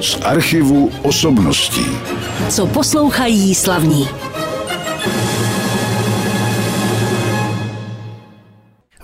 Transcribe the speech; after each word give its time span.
Z 0.00 0.18
archivu 0.24 0.90
osobností. 1.02 1.86
Co 2.48 2.66
poslouchají 2.66 3.54
slavní. 3.54 4.08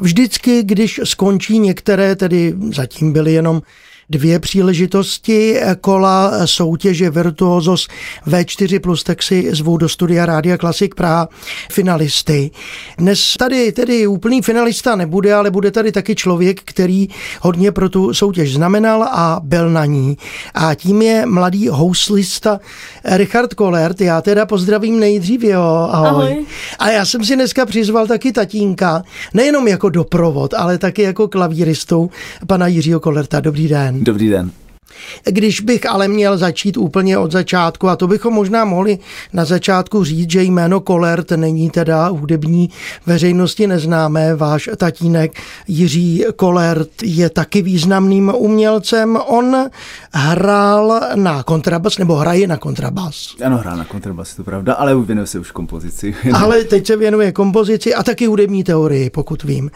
Vždycky, 0.00 0.62
když 0.62 1.00
skončí 1.04 1.58
některé, 1.58 2.16
tedy 2.16 2.54
zatím 2.74 3.12
byly 3.12 3.32
jenom 3.32 3.62
dvě 4.10 4.38
příležitosti 4.38 5.56
kola 5.80 6.46
soutěže 6.46 7.10
Virtuosos 7.10 7.88
V4 8.26 8.80
plus 8.80 9.02
taxi 9.02 9.48
zvou 9.52 9.76
do 9.76 9.88
studia 9.88 10.26
Rádia 10.26 10.58
Klasik 10.58 10.94
Praha 10.94 11.28
finalisty. 11.72 12.50
Dnes 12.98 13.34
tady 13.38 13.72
tedy 13.72 14.06
úplný 14.06 14.42
finalista 14.42 14.96
nebude, 14.96 15.34
ale 15.34 15.50
bude 15.50 15.70
tady 15.70 15.92
taky 15.92 16.14
člověk, 16.14 16.60
který 16.64 17.08
hodně 17.40 17.72
pro 17.72 17.88
tu 17.88 18.14
soutěž 18.14 18.54
znamenal 18.54 19.02
a 19.02 19.40
byl 19.42 19.70
na 19.70 19.84
ní. 19.84 20.16
A 20.54 20.74
tím 20.74 21.02
je 21.02 21.26
mladý 21.26 21.68
houslista 21.68 22.60
Richard 23.04 23.54
Kolert. 23.54 24.00
Já 24.00 24.20
teda 24.20 24.46
pozdravím 24.46 25.00
nejdřív 25.00 25.42
jo. 25.42 25.88
Ahoj. 25.90 26.08
Ahoj. 26.08 26.46
A 26.78 26.90
já 26.90 27.04
jsem 27.04 27.24
si 27.24 27.34
dneska 27.34 27.66
přizval 27.66 28.06
taky 28.06 28.32
tatínka, 28.32 29.02
nejenom 29.34 29.68
jako 29.68 29.88
doprovod, 29.88 30.54
ale 30.54 30.78
taky 30.78 31.02
jako 31.02 31.28
klavíristu 31.28 32.10
pana 32.46 32.66
Jiřího 32.66 33.00
Kolerta. 33.00 33.40
Dobrý 33.40 33.68
den. 33.68 33.97
Dobrý 34.02 34.28
den. 34.28 34.50
Když 35.24 35.60
bych 35.60 35.90
ale 35.90 36.08
měl 36.08 36.38
začít 36.38 36.76
úplně 36.76 37.18
od 37.18 37.32
začátku, 37.32 37.88
a 37.88 37.96
to 37.96 38.06
bychom 38.06 38.34
možná 38.34 38.64
mohli 38.64 38.98
na 39.32 39.44
začátku 39.44 40.04
říct, 40.04 40.30
že 40.30 40.42
jméno 40.42 40.80
Kolert 40.80 41.30
není 41.30 41.70
teda 41.70 42.08
hudební 42.08 42.70
veřejnosti 43.06 43.66
neznámé. 43.66 44.34
Váš 44.34 44.68
tatínek 44.76 45.32
Jiří 45.68 46.24
Kolert 46.36 46.90
je 47.02 47.30
taky 47.30 47.62
významným 47.62 48.32
umělcem. 48.36 49.18
On 49.26 49.56
hrál 50.12 51.00
na 51.14 51.42
kontrabas, 51.42 51.98
nebo 51.98 52.14
hraje 52.14 52.46
na 52.46 52.56
kontrabas. 52.56 53.34
Ano, 53.44 53.56
hrál 53.56 53.76
na 53.76 53.84
kontrabas, 53.84 54.34
to 54.34 54.44
pravda, 54.44 54.74
ale 54.74 54.96
věnuje 54.96 55.26
se 55.26 55.38
už 55.38 55.50
kompozici. 55.50 56.14
ale 56.34 56.64
teď 56.64 56.86
se 56.86 56.96
věnuje 56.96 57.32
kompozici 57.32 57.94
a 57.94 58.02
taky 58.02 58.26
hudební 58.26 58.64
teorii, 58.64 59.10
pokud 59.10 59.42
vím. 59.42 59.70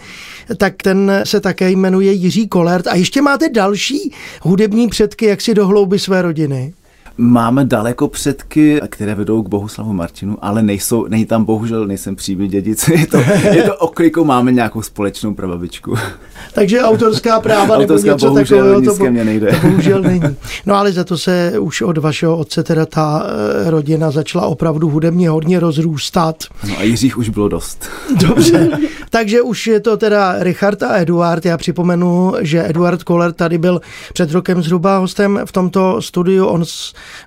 Tak 0.56 0.82
ten 0.82 1.20
se 1.24 1.41
také 1.41 1.70
jmenuje 1.70 2.12
Jiří 2.12 2.48
Kolert. 2.48 2.86
A 2.86 2.94
ještě 2.94 3.22
máte 3.22 3.48
další 3.48 4.14
hudební 4.42 4.88
před 4.88 5.02
předky 5.03 5.27
jaksi 5.27 5.55
do 5.55 5.67
hlouby 5.67 5.98
své 5.98 6.22
rodiny? 6.22 6.75
Máme 7.18 7.64
daleko 7.64 8.08
předky, 8.08 8.80
které 8.88 9.14
vedou 9.14 9.42
k 9.42 9.48
Bohuslavu 9.48 9.92
Martinu, 9.92 10.36
ale 10.42 10.62
nejsou, 10.62 11.06
není 11.08 11.27
tam 11.27 11.44
bohužel, 11.44 11.86
nejsem 11.86 12.16
přímý 12.16 12.48
dědic. 12.48 12.88
Je 12.88 13.06
to, 13.06 13.19
je 13.52 13.62
to 13.62 13.77
oklikou, 13.77 14.24
máme 14.24 14.52
nějakou 14.52 14.82
společnou 14.82 15.34
prababičku. 15.34 15.94
Takže 16.54 16.80
autorská 16.80 17.41
práva 17.41 17.78
nebo 17.78 17.94
autorská, 17.94 18.12
něco 18.12 18.27
bohužel, 18.27 18.58
takového, 18.58 18.96
to, 18.96 19.10
mě 19.10 19.24
nejde. 19.24 19.46
to 19.46 19.66
bohužel 19.66 20.02
není. 20.02 20.36
No 20.66 20.74
ale 20.74 20.92
za 20.92 21.04
to 21.04 21.19
se 21.19 21.58
už 21.58 21.82
od 21.82 21.98
vašeho 21.98 22.38
otce 22.38 22.62
teda 22.62 22.86
ta 22.86 23.26
eh, 23.26 23.70
rodina 23.70 24.10
začala 24.10 24.47
opravdu 24.47 24.88
hudebně 24.88 25.30
hodně 25.30 25.60
rozrůstat. 25.60 26.36
No 26.69 26.78
a 26.78 26.82
Jiřích 26.82 27.19
už 27.19 27.28
bylo 27.28 27.48
dost. 27.48 27.88
Dobře, 28.20 28.70
takže 29.10 29.42
už 29.42 29.66
je 29.66 29.80
to 29.80 29.97
teda 29.97 30.34
Richard 30.38 30.82
a 30.82 30.97
Eduard. 30.97 31.44
Já 31.47 31.56
připomenu, 31.56 32.32
že 32.41 32.69
Eduard 32.69 33.02
Koller 33.02 33.32
tady 33.32 33.58
byl 33.58 33.80
před 34.12 34.30
rokem 34.30 34.62
zhruba 34.62 34.98
hostem 34.98 35.41
v 35.44 35.52
tomto 35.52 36.02
studiu. 36.02 36.47
On 36.47 36.64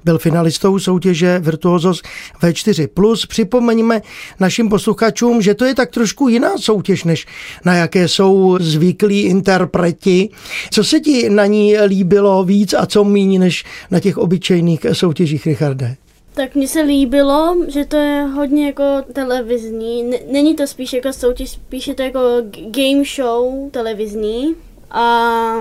byl 0.04 0.18
finalistou 0.18 0.80
soutěže 0.80 1.40
Virtuosos 1.40 2.02
V4+. 2.42 3.28
Připomeňme 3.28 4.02
našim 4.40 4.70
posluchačům, 4.70 5.42
že 5.42 5.54
to 5.54 5.66
je 5.66 5.76
tak 5.76 5.92
trošku 5.92 6.28
jiná 6.28 6.58
soutěž, 6.58 7.04
než 7.04 7.26
na 7.66 7.76
jaké 7.76 8.08
jsou 8.08 8.58
zvyklí 8.62 9.22
interpreti. 9.22 10.30
Co 10.72 10.84
se 10.84 11.00
ti 11.00 11.30
na 11.30 11.46
ní 11.46 11.78
líbilo 11.86 12.44
víc 12.44 12.74
a 12.74 12.86
co 12.86 13.04
méně 13.04 13.40
než 13.40 13.64
na 13.92 14.00
těch 14.00 14.18
obyčejných 14.18 14.86
soutěžích, 14.94 15.46
Richarde? 15.46 15.96
Tak 16.34 16.56
mně 16.56 16.68
se 16.68 16.82
líbilo, 16.82 17.56
že 17.68 17.86
to 17.86 17.96
je 17.96 18.24
hodně 18.24 18.66
jako 18.66 18.84
televizní. 19.14 20.12
Není 20.32 20.56
to 20.56 20.68
spíš 20.68 20.94
jako 20.94 21.14
soutěž, 21.14 21.50
spíš 21.50 21.88
je 21.88 21.96
to 21.96 22.02
jako 22.02 22.20
game 22.52 23.04
show 23.16 23.70
televizní. 23.72 24.56
A 24.98 25.54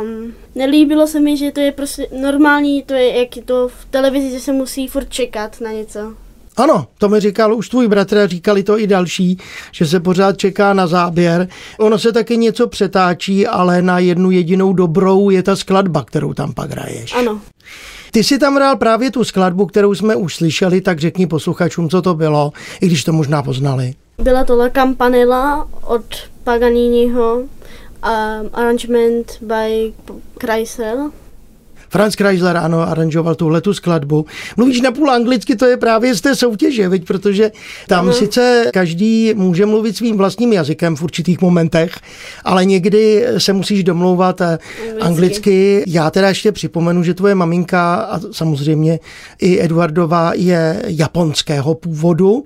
nelíbilo 0.55 1.07
se 1.07 1.21
mi, 1.21 1.37
že 1.37 1.53
to 1.53 1.61
je 1.61 1.73
prostě 1.73 2.07
normální, 2.21 2.83
to 2.83 2.95
je 2.95 3.19
jak 3.19 3.37
je 3.37 3.43
to 3.43 3.69
v 3.69 3.85
televizi, 3.91 4.31
že 4.31 4.41
se 4.41 4.53
musí 4.53 4.89
furt 4.89 5.09
čekat 5.09 5.61
na 5.61 5.73
něco. 5.73 6.15
Ano, 6.57 6.87
to 6.99 7.09
mi 7.09 7.21
říkal 7.21 7.55
už 7.55 7.69
tvůj 7.69 7.89
bratr 7.89 8.19
a 8.19 8.27
říkali 8.27 8.63
to 8.63 8.79
i 8.79 8.87
další, 8.87 9.39
že 9.73 9.87
se 9.87 10.01
pořád 10.01 10.39
čeká 10.39 10.73
na 10.75 10.87
záběr. 10.87 11.49
Ono 11.79 11.99
se 11.99 12.13
taky 12.13 12.37
něco 12.37 12.67
přetáčí, 12.67 13.47
ale 13.47 13.83
na 13.83 13.99
jednu 13.99 14.31
jedinou 14.31 14.73
dobrou 14.73 15.31
je 15.31 15.43
ta 15.43 15.57
skladba, 15.57 16.05
kterou 16.05 16.35
tam 16.35 16.53
pak 16.53 16.71
hraješ. 16.71 17.15
Ano. 17.15 17.41
Ty 18.11 18.25
si 18.25 18.39
tam 18.39 18.55
hrál 18.55 18.77
právě 18.77 19.11
tu 19.11 19.25
skladbu, 19.25 19.67
kterou 19.67 19.95
jsme 19.95 20.17
už 20.17 20.37
slyšeli, 20.37 20.81
tak 20.81 20.99
řekni 20.99 21.27
posluchačům, 21.27 21.89
co 21.89 22.03
to 22.03 22.15
bylo, 22.15 22.53
i 22.81 22.87
když 22.87 23.05
to 23.05 23.13
možná 23.13 23.43
poznali. 23.43 23.95
Byla 24.19 24.45
to 24.45 24.57
La 24.57 24.69
Campanella 24.69 25.69
od 25.87 26.05
Paganiniho 26.45 27.43
um, 28.05 28.51
arrangement 28.53 29.39
by 29.41 29.93
Kreisel. 30.39 31.11
Franz 31.95 32.17
Kreisler, 32.17 32.57
ano, 32.57 32.81
aranžoval 32.81 33.35
tuhle 33.35 33.61
tu 33.61 33.75
skladbu. 33.75 34.27
Mluvíš 34.57 34.81
napůl 34.81 35.11
anglicky, 35.11 35.57
to 35.57 35.67
je 35.67 35.77
právě 35.77 36.15
z 36.15 36.21
té 36.21 36.37
soutěže, 36.37 36.89
viď? 36.89 37.07
protože 37.07 37.53
tam 37.89 38.09
uh-huh. 38.09 38.13
sice 38.13 38.65
každý 38.73 39.35
může 39.35 39.67
mluvit 39.67 39.97
svým 39.97 40.17
vlastním 40.17 40.53
jazykem 40.53 40.97
v 40.97 41.03
určitých 41.03 41.41
momentech, 41.41 41.99
ale 42.45 42.65
někdy 42.65 43.27
se 43.39 43.53
musíš 43.53 43.85
domlouvat 43.85 44.41
eh, 44.41 44.59
anglicky. 44.79 45.03
anglicky. 45.03 45.85
Já 45.87 46.11
teda 46.11 46.29
ještě 46.29 46.53
připomenu, 46.53 47.03
že 47.03 47.15
tvoje 47.15 47.35
maminka 47.35 47.95
a 47.95 48.21
samozřejmě 48.33 49.01
i 49.41 49.63
Eduardová 49.63 50.33
je 50.35 50.83
japonského 50.87 51.75
původu. 51.75 52.45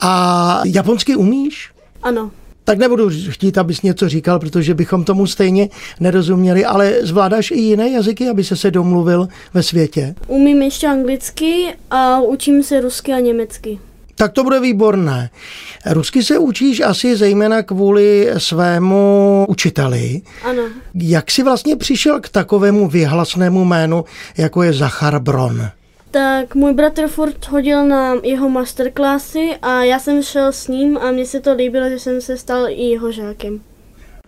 A 0.00 0.62
japonsky 0.64 1.16
umíš? 1.16 1.70
Ano 2.02 2.30
tak 2.64 2.78
nebudu 2.78 3.10
chtít, 3.28 3.58
abys 3.58 3.82
něco 3.82 4.08
říkal, 4.08 4.38
protože 4.38 4.74
bychom 4.74 5.04
tomu 5.04 5.26
stejně 5.26 5.68
nerozuměli, 6.00 6.64
ale 6.64 6.94
zvládáš 7.02 7.50
i 7.50 7.60
jiné 7.60 7.90
jazyky, 7.90 8.28
aby 8.28 8.44
se 8.44 8.56
se 8.56 8.70
domluvil 8.70 9.28
ve 9.54 9.62
světě? 9.62 10.14
Umím 10.26 10.62
ještě 10.62 10.86
anglicky 10.86 11.66
a 11.90 12.20
učím 12.20 12.62
se 12.62 12.80
rusky 12.80 13.12
a 13.12 13.20
německy. 13.20 13.78
Tak 14.16 14.32
to 14.32 14.44
bude 14.44 14.60
výborné. 14.60 15.30
Rusky 15.86 16.22
se 16.22 16.38
učíš 16.38 16.80
asi 16.80 17.16
zejména 17.16 17.62
kvůli 17.62 18.30
svému 18.38 19.44
učiteli. 19.48 20.22
Ano. 20.44 20.62
Jak 20.94 21.30
jsi 21.30 21.42
vlastně 21.42 21.76
přišel 21.76 22.20
k 22.20 22.28
takovému 22.28 22.88
vyhlasnému 22.88 23.64
jménu, 23.64 24.04
jako 24.36 24.62
je 24.62 24.72
Zachar 24.72 25.18
Bron? 25.18 25.70
Tak 26.14 26.54
můj 26.54 26.72
bratr 26.72 27.08
furt 27.08 27.46
chodil 27.46 27.86
na 27.86 28.14
jeho 28.22 28.48
masterklasy 28.48 29.50
a 29.62 29.82
já 29.84 29.98
jsem 29.98 30.22
šel 30.22 30.52
s 30.52 30.68
ním 30.68 30.98
a 30.98 31.10
mně 31.10 31.26
se 31.26 31.40
to 31.40 31.54
líbilo, 31.54 31.90
že 31.90 31.98
jsem 31.98 32.20
se 32.20 32.36
stal 32.36 32.68
i 32.68 32.82
jeho 32.82 33.12
žákem. 33.12 33.60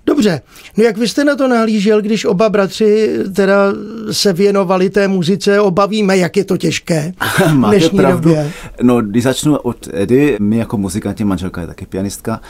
Dobře, 0.07 0.41
no 0.77 0.85
jak 0.85 0.97
vy 0.97 1.09
jste 1.09 1.25
na 1.25 1.37
to 1.37 1.49
nahlížel, 1.49 2.03
když 2.03 2.25
oba 2.25 2.49
bratři 2.49 3.19
teda 3.37 3.73
se 4.11 4.33
věnovali 4.33 4.91
té 4.91 5.09
muzice, 5.09 5.61
obavíme, 5.61 6.19
jak 6.19 6.37
je 6.37 6.45
to 6.45 6.57
těžké 6.57 7.13
v 7.47 7.69
dnešní 7.69 7.99
pravdu. 7.99 8.29
době. 8.29 8.53
No, 8.83 9.03
když 9.03 9.23
začnu 9.23 9.57
od 9.57 9.89
Edy, 9.93 10.37
my 10.41 10.57
jako 10.57 10.77
muzikanti, 10.77 11.25
manželka 11.25 11.61
je 11.61 11.67
taky 11.67 11.87
pianistka, 11.87 12.41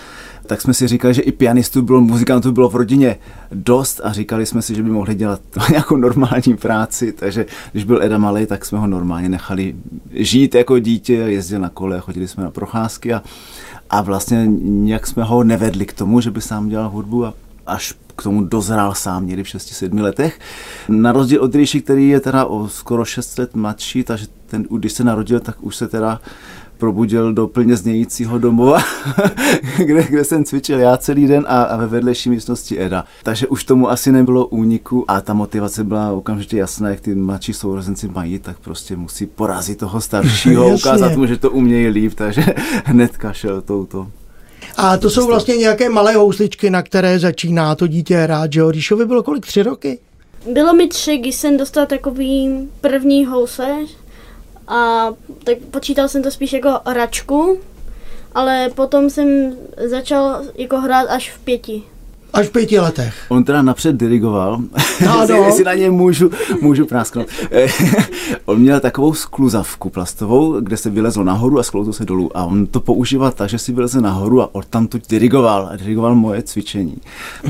tak 0.47 0.61
jsme 0.61 0.75
si 0.75 0.89
říkali, 0.89 1.15
že 1.15 1.23
i 1.23 1.33
pianistů 1.33 1.83
bylo, 1.83 2.01
muzikantů 2.01 2.53
bylo 2.53 2.69
v 2.69 2.77
rodině 2.77 3.17
dost 3.53 4.01
a 4.05 4.13
říkali 4.13 4.47
jsme 4.47 4.63
si, 4.63 4.75
že 4.75 4.83
by 4.83 4.91
mohli 4.91 5.15
dělat 5.15 5.41
nějakou 5.71 5.97
normální 5.97 6.57
práci, 6.61 7.13
takže 7.13 7.47
když 7.73 7.85
byl 7.85 8.03
Eda 8.03 8.19
malý, 8.19 8.47
tak 8.47 8.65
jsme 8.65 8.79
ho 8.79 8.87
normálně 8.87 9.29
nechali 9.29 9.77
žít 10.13 10.55
jako 10.55 10.79
dítě, 10.79 11.15
jezdil 11.15 11.61
na 11.61 11.69
kole, 11.69 12.01
chodili 12.01 12.29
jsme 12.29 12.45
na 12.45 12.51
procházky 12.51 13.15
a, 13.15 13.23
a 13.91 14.03
vlastně 14.03 14.47
nějak 14.63 15.07
jsme 15.07 15.25
ho 15.25 15.45
nevedli 15.45 15.87
k 15.87 15.93
tomu, 15.93 16.21
že 16.21 16.31
by 16.31 16.41
sám 16.41 16.69
dělal 16.69 16.89
hudbu 16.89 17.25
a 17.25 17.35
až 17.67 17.95
k 18.17 18.23
tomu 18.23 18.45
dozrál 18.45 18.95
sám 18.95 19.27
někdy 19.27 19.45
v 19.45 19.47
6-7 19.47 20.01
letech. 20.01 20.41
Na 20.89 21.13
rozdíl 21.13 21.43
od 21.43 21.55
Ríši, 21.55 21.81
který 21.83 22.09
je 22.09 22.21
teda 22.21 22.45
o 22.45 22.69
skoro 22.69 23.05
6 23.05 23.39
let 23.39 23.55
mladší, 23.55 24.05
takže 24.05 24.27
ten, 24.47 24.63
když 24.71 24.93
se 24.93 25.05
narodil, 25.05 25.41
tak 25.41 25.57
už 25.61 25.77
se 25.77 25.89
teda 25.89 26.21
probudil 26.79 27.33
do 27.33 27.47
plně 27.47 27.77
znějícího 27.77 28.39
domova, 28.39 28.79
kde, 29.77 30.03
kde 30.03 30.25
jsem 30.25 30.45
cvičil 30.45 30.79
já 30.79 30.97
celý 30.97 31.27
den 31.27 31.45
a, 31.49 31.63
a 31.63 31.77
ve 31.77 31.87
vedlejší 31.87 32.31
místnosti 32.31 32.81
Eda. 32.81 33.05
Takže 33.23 33.47
už 33.47 33.65
tomu 33.65 33.91
asi 33.91 34.13
nebylo 34.13 34.47
úniku 34.47 35.11
a 35.11 35.21
ta 35.21 35.35
motivace 35.35 35.85
byla 35.85 36.13
okamžitě 36.13 36.57
jasná, 36.57 36.89
jak 36.89 37.01
ty 37.01 37.15
mladší 37.15 37.53
sourozenci 37.53 38.09
mají, 38.09 38.39
tak 38.39 38.59
prostě 38.59 38.97
musí 38.97 39.27
porazit 39.27 39.79
toho 39.79 40.01
staršího, 40.01 40.69
ukázat 40.75 41.17
mu, 41.17 41.27
že 41.27 41.37
to 41.37 41.51
umějí 41.51 41.89
líp, 41.89 42.15
takže 42.15 42.45
hned 42.85 43.17
kašel 43.17 43.63
touto 43.63 44.07
a 44.77 44.97
to 44.97 45.11
jsou 45.11 45.27
vlastně 45.27 45.57
nějaké 45.57 45.89
malé 45.89 46.15
housličky, 46.15 46.71
na 46.71 46.83
které 46.83 47.19
začíná 47.19 47.75
to 47.75 47.87
dítě 47.87 48.17
hrát, 48.17 48.53
že 48.53 48.61
jo? 48.61 48.71
Ríšovi 48.71 49.07
bylo 49.07 49.23
kolik? 49.23 49.47
Tři 49.47 49.63
roky? 49.63 49.99
Bylo 50.53 50.75
mi 50.75 50.89
tři, 50.89 51.19
když 51.19 51.35
jsem 51.35 51.57
dostal 51.57 51.87
takový 51.87 52.69
první 52.81 53.25
housle 53.25 53.77
a 54.69 55.09
tak 55.45 55.59
počítal 55.71 56.09
jsem 56.09 56.23
to 56.23 56.31
spíš 56.31 56.53
jako 56.53 56.81
račku, 56.87 57.61
ale 58.35 58.71
potom 58.75 59.11
jsem 59.11 59.57
začal 59.85 60.43
jako 60.55 60.77
hrát 60.77 61.07
až 61.11 61.31
v 61.31 61.39
pěti. 61.39 61.83
Až 62.33 62.47
v 62.47 62.51
pěti 62.51 62.79
letech. 62.81 63.15
On 63.29 63.45
teda 63.45 63.63
napřed 63.63 63.97
dirigoval, 63.97 64.61
No, 65.07 65.21
jestli, 65.21 65.37
no. 65.39 65.45
jestli 65.45 65.65
na 65.65 65.75
něj 65.75 65.91
můžu, 65.91 66.31
můžu 66.61 66.87
prásknout. 66.87 67.27
on 68.45 68.59
měl 68.59 68.81
takovou 68.81 69.15
skluzavku 69.15 69.91
plastovou, 69.91 70.61
kde 70.61 70.77
se 70.77 70.91
vylezl 70.91 71.25
nahoru 71.25 71.59
a 71.59 71.63
sklouzl 71.63 71.93
se 71.93 72.05
dolů. 72.05 72.37
A 72.37 72.45
on 72.45 72.67
to 72.67 72.81
používal 72.81 73.31
tak, 73.31 73.49
že 73.49 73.59
si 73.59 73.73
vylezl 73.73 74.01
nahoru 74.01 74.43
a 74.43 74.55
odtamtud 74.55 75.03
dirigoval. 75.09 75.69
A 75.73 75.77
dirigoval 75.77 76.15
moje 76.15 76.43
cvičení. 76.43 76.97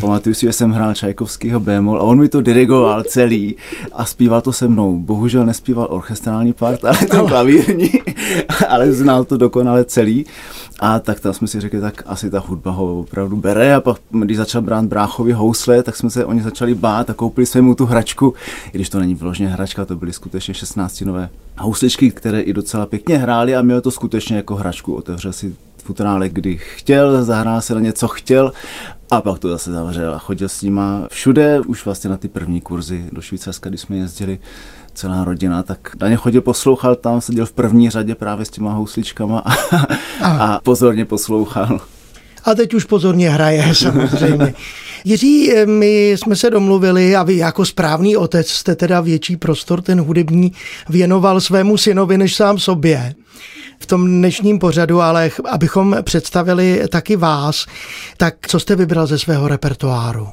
Pamatuju 0.00 0.34
si, 0.34 0.46
že 0.46 0.52
jsem 0.52 0.70
hrál 0.70 0.94
Čajkovskýho 0.94 1.60
bémol 1.60 1.98
a 1.98 2.02
on 2.02 2.18
mi 2.18 2.28
to 2.28 2.40
dirigoval 2.40 3.02
celý 3.02 3.56
a 3.92 4.04
zpíval 4.04 4.40
to 4.40 4.52
se 4.52 4.68
mnou. 4.68 4.98
Bohužel 4.98 5.46
nespíval 5.46 5.86
orchestrální 5.90 6.52
part, 6.52 6.84
ale 6.84 6.98
to 7.10 7.26
klavírní, 7.26 7.90
ale 8.68 8.92
znal 8.92 9.24
to 9.24 9.36
dokonale 9.36 9.84
celý. 9.84 10.26
A 10.80 10.98
tak 10.98 11.20
tam 11.20 11.32
jsme 11.32 11.48
si 11.48 11.60
řekli, 11.60 11.80
tak 11.80 12.02
asi 12.06 12.30
ta 12.30 12.40
hudba 12.40 12.70
ho 12.70 13.00
opravdu 13.00 13.36
bere. 13.36 13.74
A 13.74 13.80
pak, 13.80 13.96
když 14.10 14.36
začal 14.36 14.62
brát 14.62 14.84
bráchovi 14.84 15.32
housle, 15.32 15.82
tak 15.82 15.96
jsme 15.96 16.10
se 16.10 16.24
oni 16.24 16.42
začali 16.42 16.74
bát 16.74 17.10
a 17.10 17.14
koupili 17.14 17.46
jsme 17.46 17.60
mu 17.60 17.74
tu 17.74 17.86
hračku. 17.86 18.34
I 18.66 18.70
když 18.72 18.88
to 18.88 19.00
není 19.00 19.14
vložně 19.14 19.48
hračka, 19.48 19.84
to 19.84 19.96
byly 19.96 20.12
skutečně 20.12 20.54
16 20.54 21.00
nové 21.00 21.28
housličky, 21.58 22.10
které 22.10 22.40
i 22.40 22.52
docela 22.52 22.86
pěkně 22.86 23.18
hrály 23.18 23.56
a 23.56 23.62
měl 23.62 23.80
to 23.80 23.90
skutečně 23.90 24.36
jako 24.36 24.54
hračku. 24.54 24.94
Otevřel 24.94 25.32
si 25.32 25.54
futrálek, 25.84 26.32
kdy 26.32 26.58
chtěl, 26.58 27.24
zahrál 27.24 27.60
se 27.60 27.74
na 27.74 27.80
něco 27.80 28.08
chtěl 28.08 28.52
a 29.10 29.20
pak 29.20 29.38
to 29.38 29.48
zase 29.48 29.72
zavřel 29.72 30.14
a 30.14 30.18
chodil 30.18 30.48
s 30.48 30.62
nima 30.62 31.06
všude, 31.10 31.60
už 31.60 31.84
vlastně 31.84 32.10
na 32.10 32.16
ty 32.16 32.28
první 32.28 32.60
kurzy 32.60 33.04
do 33.12 33.22
Švýcarska, 33.22 33.68
když 33.68 33.80
jsme 33.80 33.96
jezdili 33.96 34.38
celá 34.96 35.24
rodina, 35.24 35.62
tak 35.62 36.00
na 36.00 36.08
ně 36.08 36.16
chodil, 36.16 36.42
poslouchal 36.42 36.96
tam, 36.96 37.20
seděl 37.20 37.46
v 37.46 37.52
první 37.52 37.90
řadě 37.90 38.14
právě 38.14 38.44
s 38.44 38.50
těma 38.50 38.72
housličkama 38.72 39.38
a, 40.20 40.28
a 40.30 40.60
pozorně 40.60 41.04
poslouchal. 41.04 41.80
A 42.44 42.54
teď 42.54 42.74
už 42.74 42.84
pozorně 42.84 43.30
hraje, 43.30 43.74
samozřejmě. 43.74 44.54
Jiří, 45.04 45.52
my 45.64 46.10
jsme 46.10 46.36
se 46.36 46.50
domluvili 46.50 47.16
a 47.16 47.22
vy 47.22 47.36
jako 47.36 47.64
správný 47.64 48.16
otec 48.16 48.48
jste 48.48 48.76
teda 48.76 49.00
větší 49.00 49.36
prostor, 49.36 49.82
ten 49.82 50.00
hudební, 50.00 50.52
věnoval 50.88 51.40
svému 51.40 51.76
synovi 51.76 52.18
než 52.18 52.36
sám 52.36 52.58
sobě 52.58 53.14
v 53.78 53.86
tom 53.86 54.06
dnešním 54.06 54.58
pořadu, 54.58 55.00
ale 55.00 55.30
abychom 55.50 55.96
představili 56.02 56.82
taky 56.88 57.16
vás, 57.16 57.66
tak 58.16 58.34
co 58.48 58.60
jste 58.60 58.76
vybral 58.76 59.06
ze 59.06 59.18
svého 59.18 59.48
repertoáru? 59.48 60.28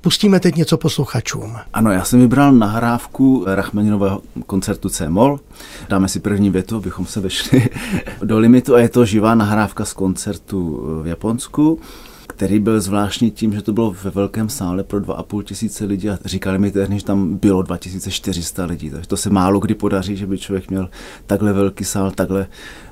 Pustíme 0.00 0.40
teď 0.40 0.54
něco 0.54 0.76
posluchačům. 0.76 1.56
Ano, 1.72 1.92
já 1.92 2.04
jsem 2.04 2.20
vybral 2.20 2.52
nahrávku 2.52 3.44
Rachmaninového 3.46 4.22
koncertu 4.46 4.88
C-moll. 4.88 5.40
Dáme 5.88 6.08
si 6.08 6.20
první 6.20 6.50
větu, 6.50 6.76
abychom 6.76 7.06
se 7.06 7.20
vešli 7.20 7.68
do 8.24 8.38
limitu 8.38 8.74
a 8.74 8.80
je 8.80 8.88
to 8.88 9.04
živá 9.04 9.34
nahrávka 9.34 9.84
z 9.84 9.92
koncertu 9.92 10.80
v 11.02 11.06
Japonsku 11.06 11.80
který 12.26 12.58
byl 12.58 12.80
zvláštní 12.80 13.30
tím, 13.30 13.52
že 13.52 13.62
to 13.62 13.72
bylo 13.72 13.96
ve 14.04 14.10
velkém 14.10 14.48
sále 14.48 14.82
pro 14.82 15.00
2,5 15.00 15.42
tisíce 15.42 15.84
lidí 15.84 16.10
a 16.10 16.18
říkali 16.24 16.58
mi 16.58 16.70
tehdy, 16.70 16.98
že 16.98 17.04
tam 17.04 17.36
bylo 17.36 17.62
2400 17.62 18.64
lidí, 18.64 18.90
takže 18.90 19.08
to 19.08 19.16
se 19.16 19.30
málo 19.30 19.60
kdy 19.60 19.74
podaří, 19.74 20.16
že 20.16 20.26
by 20.26 20.38
člověk 20.38 20.70
měl 20.70 20.90
takhle 21.26 21.52
velký 21.52 21.84
sál, 21.84 22.10
takhle 22.10 22.46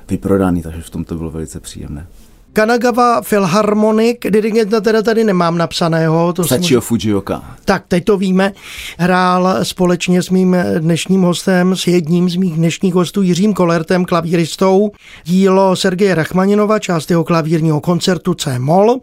vyprodaný, 0.09 0.61
takže 0.61 0.81
v 0.81 0.89
tom 0.89 1.03
to 1.03 1.15
bylo 1.15 1.31
velice 1.31 1.59
příjemné. 1.59 2.07
Kanagawa 2.53 3.21
Philharmonic, 3.21 4.17
dirigenta 4.29 4.81
teda 4.81 5.01
tady 5.01 5.23
nemám 5.23 5.57
napsaného. 5.57 6.33
To 6.33 6.43
Sachio 6.43 6.81
Fujioka. 6.81 7.43
Tak, 7.65 7.83
teď 7.87 8.05
to 8.05 8.17
víme. 8.17 8.51
Hrál 8.97 9.57
společně 9.63 10.23
s 10.23 10.29
mým 10.29 10.55
dnešním 10.79 11.21
hostem, 11.21 11.75
s 11.75 11.87
jedním 11.87 12.29
z 12.29 12.35
mých 12.35 12.53
dnešních 12.53 12.93
hostů, 12.93 13.21
Jiřím 13.21 13.53
Kolertem, 13.53 14.05
klavíristou, 14.05 14.91
dílo 15.23 15.75
Sergeje 15.75 16.15
Rachmaninova, 16.15 16.79
část 16.79 17.09
jeho 17.09 17.23
klavírního 17.23 17.81
koncertu 17.81 18.33
C-moll. 18.33 18.99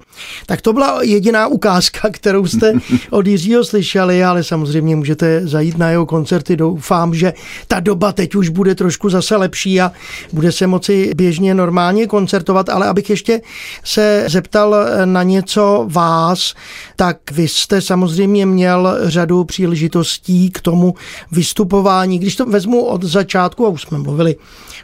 Tak 0.47 0.61
to 0.61 0.73
byla 0.73 1.03
jediná 1.03 1.47
ukázka, 1.47 2.09
kterou 2.11 2.47
jste 2.47 2.73
od 3.11 3.27
Jiřího 3.27 3.65
slyšeli, 3.65 4.25
ale 4.25 4.45
samozřejmě 4.45 4.97
můžete 4.97 5.47
zajít 5.47 5.79
na 5.79 5.91
jeho 5.91 6.07
koncerty. 6.07 6.57
Doufám, 6.57 7.15
že 7.15 7.33
ta 7.69 7.81
doba 7.81 8.13
teď 8.13 8.35
už 8.35 8.49
bude 8.49 8.75
trošku 8.75 9.11
zase 9.11 9.37
lepší 9.37 9.81
a 9.81 9.93
bude 10.33 10.53
se 10.53 10.67
moci 10.67 11.13
běžně 11.17 11.55
normálně 11.55 12.07
koncertovat, 12.07 12.69
ale 12.69 12.87
abych 12.87 13.11
ještě 13.11 13.38
se 13.85 14.25
zeptal 14.29 14.77
na 15.05 15.23
něco 15.23 15.87
vás, 15.89 16.55
tak 16.97 17.17
vy 17.33 17.49
jste 17.49 17.81
samozřejmě 17.81 18.47
měl 18.47 18.99
řadu 19.03 19.45
příležitostí 19.45 20.51
k 20.51 20.61
tomu 20.61 20.95
vystupování. 21.33 22.19
Když 22.19 22.37
to 22.37 22.47
vezmu 22.47 22.85
od 22.85 23.03
začátku, 23.03 23.67
a 23.67 23.69
už 23.69 23.83
jsme 23.83 23.99
mluvili 23.99 24.37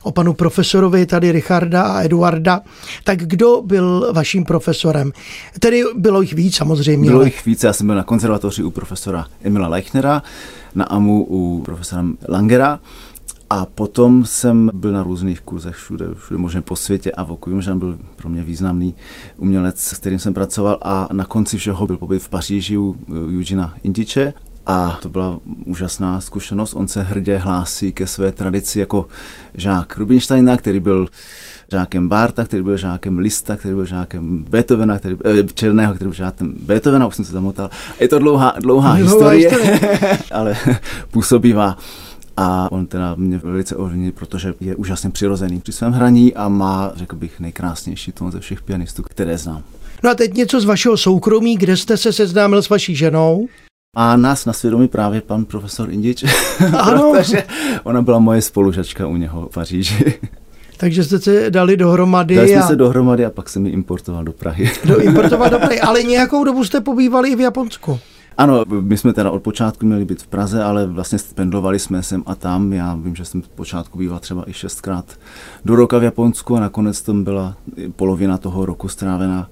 o 0.02 0.12
panu 0.12 0.34
profesorovi 0.34 1.06
tady 1.06 1.32
Richarda 1.32 1.82
a 1.82 2.02
Eduarda, 2.02 2.60
tak 3.04 3.18
kdo 3.18 3.62
byl 3.62 4.10
vaším 4.12 4.44
profesorem? 4.44 5.12
Tedy 5.58 5.82
bylo 5.96 6.22
jich 6.22 6.32
víc 6.32 6.56
samozřejmě. 6.56 7.10
Bylo 7.10 7.24
jich 7.24 7.44
víc, 7.46 7.64
já 7.64 7.72
jsem 7.72 7.86
byl 7.86 7.96
na 7.96 8.02
konzervatoři 8.02 8.62
u 8.62 8.70
profesora 8.70 9.26
Emila 9.42 9.68
Leichnera, 9.68 10.22
na 10.74 10.84
AMU 10.84 11.26
u 11.28 11.62
profesora 11.64 12.04
Langera, 12.28 12.80
a 13.54 13.66
potom 13.66 14.24
jsem 14.24 14.70
byl 14.74 14.92
na 14.92 15.02
různých 15.02 15.40
kurzech 15.40 15.74
všude, 15.74 16.06
všude 16.14 16.38
možně 16.38 16.62
po 16.62 16.76
světě 16.76 17.12
a 17.12 17.22
Vokujumžan 17.22 17.78
byl 17.78 17.98
pro 18.16 18.28
mě 18.28 18.42
významný 18.42 18.94
umělec, 19.36 19.80
s 19.80 19.98
kterým 19.98 20.18
jsem 20.18 20.34
pracoval 20.34 20.78
a 20.82 21.08
na 21.12 21.24
konci 21.24 21.58
všeho 21.58 21.86
byl 21.86 21.96
pobyt 21.96 22.18
v 22.18 22.28
Paříži 22.28 22.78
u 22.78 22.96
Eugena 23.38 23.74
Indiče 23.82 24.32
a 24.66 24.98
to 25.02 25.08
byla 25.08 25.38
úžasná 25.64 26.20
zkušenost. 26.20 26.74
On 26.74 26.88
se 26.88 27.02
hrdě 27.02 27.38
hlásí 27.38 27.92
ke 27.92 28.06
své 28.06 28.32
tradici 28.32 28.80
jako 28.80 29.06
žák 29.54 29.98
Rubinsteina, 29.98 30.56
který 30.56 30.80
byl 30.80 31.08
žákem 31.70 32.08
Barta, 32.08 32.44
který 32.44 32.62
byl 32.62 32.76
žákem 32.76 33.18
Lista, 33.18 33.56
který 33.56 33.74
byl 33.74 33.84
žákem 33.84 34.44
Beethovena, 34.48 34.98
který, 34.98 35.16
eh, 35.24 35.42
Černého, 35.54 35.94
který 35.94 36.08
byl 36.08 36.14
žákem 36.14 36.54
Beethovena, 36.60 37.06
už 37.06 37.14
jsem 37.16 37.24
se 37.24 37.32
zamotal. 37.32 37.70
Je 38.00 38.08
to 38.08 38.18
dlouhá, 38.18 38.54
dlouhá 38.60 38.92
historie, 38.92 39.50
ale 40.32 40.56
působivá. 41.10 41.78
A 42.36 42.72
on 42.72 42.86
teda 42.86 43.14
mě 43.18 43.38
velice 43.38 43.76
ovlivnil, 43.76 44.12
protože 44.12 44.54
je 44.60 44.76
úžasně 44.76 45.10
přirozený 45.10 45.60
při 45.60 45.72
svém 45.72 45.92
hraní 45.92 46.34
a 46.34 46.48
má, 46.48 46.92
řekl 46.96 47.16
bych, 47.16 47.40
nejkrásnější 47.40 48.12
tón 48.12 48.32
ze 48.32 48.40
všech 48.40 48.62
pianistů, 48.62 49.02
které 49.02 49.38
znám. 49.38 49.62
No 50.04 50.10
a 50.10 50.14
teď 50.14 50.34
něco 50.34 50.60
z 50.60 50.64
vašeho 50.64 50.96
soukromí, 50.96 51.56
kde 51.56 51.76
jste 51.76 51.96
se 51.96 52.12
seznámil 52.12 52.62
s 52.62 52.68
vaší 52.68 52.96
ženou? 52.96 53.46
A 53.96 54.16
nás 54.16 54.46
na 54.46 54.52
svědomí 54.52 54.88
právě 54.88 55.20
pan 55.20 55.44
profesor 55.44 55.90
Indič, 55.90 56.24
Ano. 56.78 57.12
protože 57.18 57.44
ona 57.84 58.02
byla 58.02 58.18
moje 58.18 58.42
spolužačka 58.42 59.06
u 59.06 59.16
něho 59.16 59.48
v 59.50 59.54
Paříži. 59.54 60.14
Takže 60.76 61.04
jste 61.04 61.18
se 61.18 61.50
dali 61.50 61.76
dohromady. 61.76 62.36
Dali 62.36 62.48
jsme 62.48 62.56
a 62.60 62.66
se 62.66 62.76
dohromady 62.76 63.24
a 63.24 63.30
pak 63.30 63.48
jsem 63.48 63.66
ji 63.66 63.72
importoval 63.72 64.24
do 64.24 64.32
Prahy. 64.32 64.70
do, 64.84 64.98
importovat 65.00 65.52
do 65.52 65.58
Prahy. 65.58 65.80
Ale 65.80 66.02
nějakou 66.02 66.44
dobu 66.44 66.64
jste 66.64 66.80
pobývali 66.80 67.30
i 67.30 67.36
v 67.36 67.40
Japonsku. 67.40 68.00
Ano, 68.38 68.64
my 68.80 68.96
jsme 68.96 69.12
teda 69.12 69.30
od 69.30 69.42
počátku 69.42 69.86
měli 69.86 70.04
být 70.04 70.22
v 70.22 70.26
Praze, 70.26 70.64
ale 70.64 70.86
vlastně 70.86 71.18
pendlovali 71.34 71.78
jsme 71.78 72.02
sem 72.02 72.22
a 72.26 72.34
tam. 72.34 72.72
Já 72.72 72.94
vím, 72.94 73.16
že 73.16 73.24
jsem 73.24 73.42
v 73.42 73.48
počátku 73.48 73.98
býval 73.98 74.18
třeba 74.18 74.50
i 74.50 74.52
šestkrát 74.52 75.18
do 75.64 75.76
roka 75.76 75.98
v 75.98 76.02
Japonsku 76.02 76.56
a 76.56 76.60
nakonec 76.60 77.02
tam 77.02 77.24
byla 77.24 77.56
polovina 77.96 78.38
toho 78.38 78.66
roku 78.66 78.88
strávená 78.88 79.48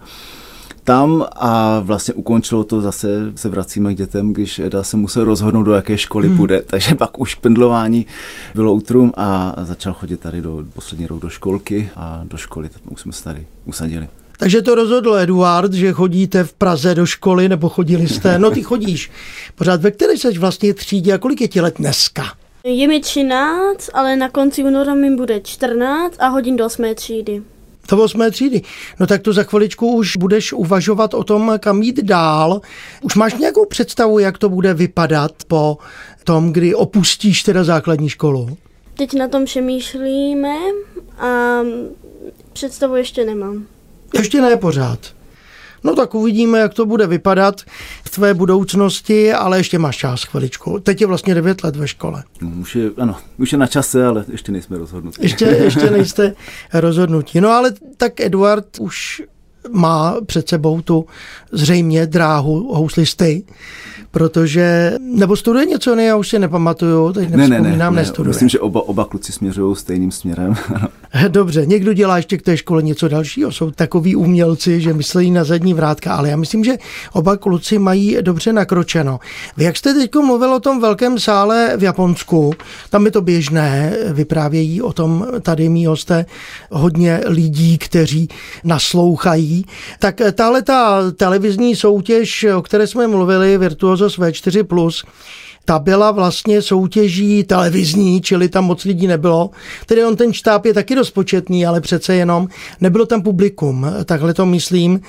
tam 0.84 1.26
a 1.32 1.80
vlastně 1.80 2.14
ukončilo 2.14 2.64
to 2.64 2.80
zase, 2.80 3.32
se 3.34 3.48
vracíme 3.48 3.94
k 3.94 3.96
dětem, 3.96 4.32
když 4.32 4.58
Eda 4.58 4.82
se 4.82 4.96
musel 4.96 5.24
rozhodnout, 5.24 5.62
do 5.62 5.72
jaké 5.72 5.98
školy 5.98 6.28
hmm. 6.28 6.36
půjde, 6.36 6.62
takže 6.66 6.94
pak 6.94 7.20
už 7.20 7.34
pendlování 7.34 8.06
bylo 8.54 8.72
utrum 8.72 9.12
a 9.16 9.54
začal 9.62 9.92
chodit 9.92 10.20
tady 10.20 10.40
do 10.40 10.64
poslední 10.74 11.06
rok 11.06 11.20
do 11.20 11.28
školky 11.28 11.90
a 11.96 12.20
do 12.24 12.36
školy, 12.36 12.68
tak 12.68 12.82
už 12.90 13.00
jsme 13.00 13.12
se 13.12 13.24
tady 13.24 13.46
usadili. 13.64 14.08
Takže 14.38 14.62
to 14.62 14.74
rozhodl 14.74 15.16
Eduard, 15.16 15.72
že 15.72 15.92
chodíte 15.92 16.44
v 16.44 16.52
Praze 16.52 16.94
do 16.94 17.06
školy, 17.06 17.48
nebo 17.48 17.68
chodili 17.68 18.08
jste, 18.08 18.38
no 18.38 18.50
ty 18.50 18.62
chodíš 18.62 19.10
pořád, 19.54 19.80
ve 19.80 19.90
které 19.90 20.12
jsi 20.12 20.38
vlastně 20.38 20.74
třídě 20.74 21.12
a 21.12 21.18
kolik 21.18 21.40
je 21.40 21.48
ti 21.48 21.60
let 21.60 21.74
dneska? 21.78 22.24
Je 22.64 22.88
mi 22.88 23.00
13, 23.00 23.90
ale 23.94 24.16
na 24.16 24.28
konci 24.28 24.64
února 24.64 24.94
mi 24.94 25.16
bude 25.16 25.40
14 25.40 26.16
a 26.18 26.28
hodin 26.28 26.56
do 26.56 26.66
8 26.66 26.94
třídy. 26.94 27.42
To 27.86 28.02
osmé 28.02 28.30
třídy. 28.30 28.62
No 29.00 29.06
tak 29.06 29.22
to 29.22 29.32
za 29.32 29.42
chviličku 29.42 29.92
už 29.92 30.16
budeš 30.16 30.52
uvažovat 30.52 31.14
o 31.14 31.24
tom, 31.24 31.52
kam 31.58 31.82
jít 31.82 32.02
dál. 32.02 32.60
Už 33.02 33.14
máš 33.14 33.34
nějakou 33.34 33.66
představu, 33.66 34.18
jak 34.18 34.38
to 34.38 34.48
bude 34.48 34.74
vypadat 34.74 35.32
po 35.46 35.78
tom, 36.24 36.52
kdy 36.52 36.74
opustíš 36.74 37.42
teda 37.42 37.64
základní 37.64 38.08
školu? 38.08 38.56
Teď 38.94 39.14
na 39.14 39.28
tom 39.28 39.44
přemýšlíme 39.44 40.56
a 41.18 41.60
představu 42.52 42.96
ještě 42.96 43.24
nemám. 43.24 43.66
Ještě 44.14 44.40
ne 44.40 44.56
pořád. 44.56 44.98
No 45.84 45.96
tak 45.96 46.14
uvidíme, 46.14 46.58
jak 46.58 46.74
to 46.74 46.86
bude 46.86 47.06
vypadat 47.06 47.60
v 48.04 48.10
tvé 48.10 48.34
budoucnosti, 48.34 49.32
ale 49.32 49.58
ještě 49.58 49.78
máš 49.78 49.96
čas 49.96 50.22
chviličku. 50.22 50.78
Teď 50.78 51.00
je 51.00 51.06
vlastně 51.06 51.34
9 51.34 51.64
let 51.64 51.76
ve 51.76 51.88
škole. 51.88 52.24
No, 52.40 52.50
už 52.60 52.76
je, 52.76 52.90
ano, 52.98 53.16
už 53.38 53.52
je 53.52 53.58
na 53.58 53.66
čase, 53.66 54.06
ale 54.06 54.24
ještě 54.32 54.52
nejsme 54.52 54.78
rozhodnutí. 54.78 55.22
Ještě, 55.22 55.44
ještě 55.44 55.90
nejste 55.90 56.34
rozhodnutí. 56.72 57.40
No 57.40 57.50
ale 57.50 57.72
tak 57.96 58.20
Eduard 58.20 58.66
už 58.80 59.22
má 59.70 60.16
před 60.26 60.48
sebou 60.48 60.80
tu 60.80 61.06
zřejmě 61.52 62.06
dráhu 62.06 62.74
houslisty, 62.74 63.42
protože, 64.12 64.92
nebo 65.00 65.36
studuje 65.36 65.66
něco, 65.66 65.94
ne, 65.94 66.04
já 66.04 66.16
už 66.16 66.28
si 66.28 66.38
nepamatuju, 66.38 67.12
teď 67.12 67.30
ne, 67.30 67.48
ne, 67.48 67.60
ne, 67.60 67.76
ne, 67.76 67.90
nestuduje. 67.90 68.28
Myslím, 68.28 68.48
že 68.48 68.60
oba, 68.60 68.88
oba 68.88 69.04
kluci 69.04 69.32
směřují 69.32 69.76
stejným 69.76 70.10
směrem. 70.10 70.54
Dobře, 71.28 71.66
někdo 71.66 71.92
dělá 71.92 72.16
ještě 72.16 72.38
k 72.38 72.42
té 72.42 72.56
škole 72.56 72.82
něco 72.82 73.08
dalšího. 73.08 73.52
Jsou 73.52 73.70
takový 73.70 74.16
umělci, 74.16 74.80
že 74.80 74.94
myslí 74.94 75.30
na 75.30 75.44
zadní 75.44 75.74
vrátka, 75.74 76.14
ale 76.14 76.30
já 76.30 76.36
myslím, 76.36 76.64
že 76.64 76.78
oba 77.12 77.36
kluci 77.36 77.78
mají 77.78 78.16
dobře 78.20 78.52
nakročeno. 78.52 79.20
Vy 79.56 79.64
jak 79.64 79.76
jste 79.76 79.94
teď 79.94 80.10
mluvil 80.14 80.54
o 80.54 80.60
tom 80.60 80.80
velkém 80.80 81.18
sále 81.18 81.72
v 81.76 81.82
Japonsku, 81.82 82.52
tam 82.90 83.04
je 83.04 83.10
to 83.10 83.20
běžné, 83.20 83.96
vyprávějí 84.12 84.82
o 84.82 84.92
tom 84.92 85.26
tady 85.40 85.68
mý 85.68 85.86
hosté 85.86 86.26
hodně 86.70 87.20
lidí, 87.26 87.78
kteří 87.78 88.28
naslouchají. 88.64 89.51
Tak 89.98 90.20
tahle 90.32 90.62
ta 90.62 91.10
televizní 91.16 91.76
soutěž, 91.76 92.46
o 92.56 92.62
které 92.62 92.86
jsme 92.86 93.06
mluvili, 93.06 93.58
Virtuosos 93.58 94.18
V4+, 94.18 95.04
ta 95.64 95.78
byla 95.78 96.10
vlastně 96.10 96.62
soutěží 96.62 97.44
televizní, 97.44 98.20
čili 98.20 98.48
tam 98.48 98.64
moc 98.64 98.84
lidí 98.84 99.06
nebylo. 99.06 99.50
Tedy 99.86 100.04
on 100.04 100.16
ten 100.16 100.32
štáb 100.32 100.66
je 100.66 100.74
taky 100.74 100.94
rozpočetný, 100.94 101.66
ale 101.66 101.80
přece 101.80 102.14
jenom 102.14 102.48
nebylo 102.80 103.06
tam 103.06 103.22
publikum, 103.22 103.86
takhle 104.04 104.34
to 104.34 104.46
myslím. 104.46 105.00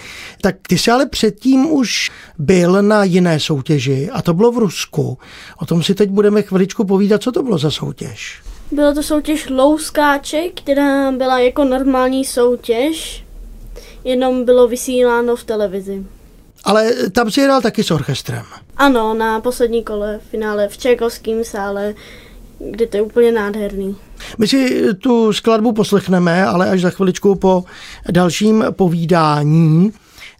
Tak 0.42 0.56
ty 0.68 0.78
jsi 0.78 0.92
ale 0.92 1.06
předtím 1.06 1.72
už 1.72 2.12
byl 2.38 2.84
na 2.84 3.04
jiné 3.04 3.40
soutěži 3.40 4.10
a 4.14 4.22
to 4.22 4.34
bylo 4.34 4.52
v 4.52 4.58
Rusku. 4.58 5.18
O 5.62 5.66
tom 5.66 5.84
si 5.84 5.96
teď 5.96 6.10
budeme 6.10 6.42
chviličku 6.42 6.86
povídat, 6.86 7.22
co 7.22 7.32
to 7.32 7.44
bylo 7.44 7.58
za 7.58 7.72
soutěž. 7.72 8.42
Byla 8.72 8.94
to 8.94 9.04
soutěž 9.04 9.50
Louskáče, 9.50 10.42
která 10.56 11.12
byla 11.12 11.40
jako 11.40 11.64
normální 11.64 12.26
soutěž, 12.26 13.23
jenom 14.04 14.46
bylo 14.46 14.68
vysíláno 14.68 15.36
v 15.36 15.44
televizi. 15.44 16.06
Ale 16.64 16.94
tam 17.12 17.32
si 17.32 17.42
hrál 17.42 17.62
taky 17.62 17.84
s 17.84 17.92
orchestrem. 17.92 18.46
Ano, 18.78 19.14
na 19.14 19.40
poslední 19.40 19.84
kole 19.84 20.20
v 20.28 20.30
finále 20.30 20.68
v 20.68 20.78
Čekovském 20.78 21.44
sále, 21.44 21.94
kde 22.60 22.88
to 22.88 22.98
je 22.98 23.04
úplně 23.04 23.32
nádherný. 23.32 23.96
My 24.38 24.48
si 24.48 24.84
tu 24.94 25.34
skladbu 25.34 25.72
poslechneme, 25.72 26.46
ale 26.46 26.70
až 26.70 26.82
za 26.82 26.90
chviličku 26.90 27.36
po 27.36 27.64
dalším 28.12 28.66
povídání. 28.72 29.94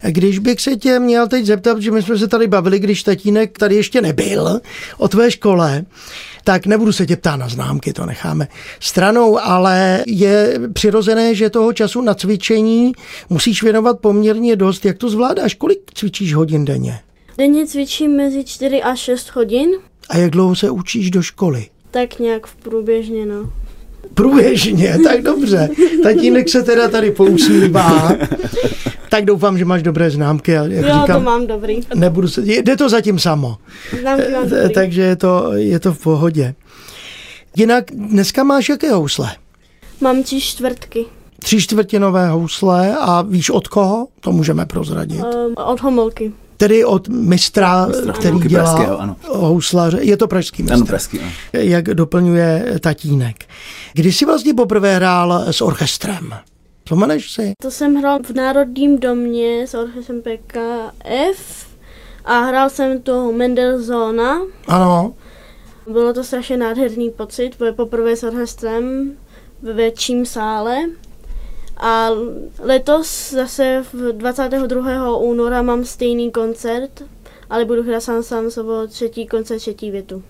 Když 0.08 0.38
bych 0.38 0.60
se 0.60 0.76
tě 0.76 1.00
měl 1.00 1.28
teď 1.28 1.44
zeptat, 1.44 1.82
že 1.82 1.90
my 1.90 2.02
jsme 2.02 2.18
se 2.18 2.28
tady 2.28 2.46
bavili, 2.46 2.78
když 2.78 3.02
tatínek 3.02 3.58
tady 3.58 3.74
ještě 3.74 4.00
nebyl, 4.00 4.60
o 4.98 5.08
tvé 5.08 5.30
škole, 5.30 5.84
tak 6.44 6.66
nebudu 6.66 6.92
se 6.92 7.06
tě 7.06 7.16
ptát 7.16 7.36
na 7.36 7.48
známky, 7.48 7.92
to 7.92 8.06
necháme 8.06 8.48
stranou, 8.80 9.38
ale 9.38 10.02
je 10.06 10.60
přirozené, 10.72 11.34
že 11.34 11.50
toho 11.50 11.72
času 11.72 12.00
na 12.00 12.14
cvičení 12.14 12.92
musíš 13.30 13.62
věnovat 13.62 14.00
poměrně 14.00 14.56
dost. 14.56 14.84
Jak 14.84 14.98
to 14.98 15.10
zvládáš? 15.10 15.54
Kolik 15.54 15.78
cvičíš 15.94 16.34
hodin 16.34 16.64
denně? 16.64 17.00
Denně 17.38 17.66
cvičím 17.66 18.16
mezi 18.16 18.44
4 18.44 18.82
a 18.82 18.94
6 18.94 19.28
hodin. 19.28 19.70
A 20.08 20.16
jak 20.16 20.30
dlouho 20.30 20.56
se 20.56 20.70
učíš 20.70 21.10
do 21.10 21.22
školy? 21.22 21.66
Tak 21.90 22.18
nějak 22.18 22.46
v 22.46 22.56
průběžně, 22.56 23.26
no. 23.26 23.52
Průběžně, 24.14 24.98
tak 25.04 25.22
dobře. 25.22 25.68
Tatínek 26.02 26.48
se 26.48 26.62
teda 26.62 26.88
tady 26.88 27.10
pousmívá. 27.10 28.16
Tak 29.10 29.24
doufám, 29.24 29.58
že 29.58 29.64
máš 29.64 29.82
dobré 29.82 30.10
známky. 30.10 30.50
Jak 30.52 30.70
jo, 30.70 30.78
říkám, 30.82 31.06
to 31.06 31.20
mám 31.20 31.46
dobrý. 31.46 31.80
Nebudu 31.94 32.28
se, 32.28 32.42
jde 32.44 32.76
to 32.76 32.88
zatím 32.88 33.18
samo. 33.18 33.56
Známky 34.00 34.32
mám 34.32 34.48
dobrý. 34.48 34.74
Takže 34.74 35.02
je 35.02 35.16
to, 35.16 35.52
je 35.52 35.80
to 35.80 35.94
v 35.94 35.98
pohodě. 35.98 36.54
Jinak 37.56 37.84
dneska 37.94 38.44
máš 38.44 38.68
jaké 38.68 38.90
housle? 38.92 39.30
Mám 40.00 40.22
tři 40.22 40.40
čtvrtky. 40.40 41.04
Tři 41.38 41.60
čtvrtinové 41.60 42.28
housle 42.28 42.96
a 43.00 43.22
víš 43.22 43.50
od 43.50 43.68
koho? 43.68 44.08
To 44.20 44.32
můžeme 44.32 44.66
prozradit. 44.66 45.22
Um, 45.22 45.54
od 45.66 45.80
homolky. 45.80 46.32
Tedy 46.64 46.84
od 46.84 47.08
mistra, 47.08 47.86
Mistra 47.86 48.12
který 48.12 48.38
dělá 48.38 48.64
pražského, 48.64 49.00
ano. 49.00 49.16
houslaře. 49.28 49.98
Je 50.00 50.16
to 50.16 50.28
pražský 50.28 50.62
mistr. 50.62 50.74
Ano, 50.74 50.86
pražský, 50.86 51.20
ano. 51.20 51.30
Jak 51.52 51.84
doplňuje 51.84 52.78
tatínek. 52.80 53.36
Kdy 53.92 54.12
jsi 54.12 54.24
vlastně 54.24 54.54
poprvé 54.54 54.96
hrál 54.96 55.44
s 55.50 55.60
orchestrem? 55.60 56.34
Vzpomeneš 56.84 57.30
si? 57.30 57.52
To 57.62 57.70
jsem 57.70 57.94
hrál 57.96 58.18
v 58.22 58.30
Národním 58.30 58.98
domě 58.98 59.66
s 59.66 59.74
orchestrem 59.74 60.22
PKF 60.22 61.66
a 62.24 62.40
hrál 62.40 62.70
jsem 62.70 63.02
tu 63.02 63.32
Mendelssohna. 63.32 64.40
Ano. 64.68 65.14
Bylo 65.90 66.12
to 66.12 66.24
strašně 66.24 66.56
nádherný 66.56 67.10
pocit, 67.10 67.58
bylo 67.58 67.72
poprvé 67.72 68.16
s 68.16 68.22
orchestrem 68.22 69.12
ve 69.62 69.72
větším 69.72 70.26
sále. 70.26 70.78
A 71.76 72.10
letos 72.58 73.30
zase 73.30 73.84
v 73.92 74.12
22. 74.12 75.16
února 75.16 75.62
mám 75.62 75.84
stejný 75.84 76.30
koncert, 76.30 77.02
ale 77.50 77.64
budu 77.64 77.82
hrát 77.82 78.00
sám 78.00 78.22
sám 78.22 78.50
sobou 78.50 78.86
třetí 78.86 79.26
koncert, 79.26 79.58
třetí 79.58 79.90
větu. 79.90 80.22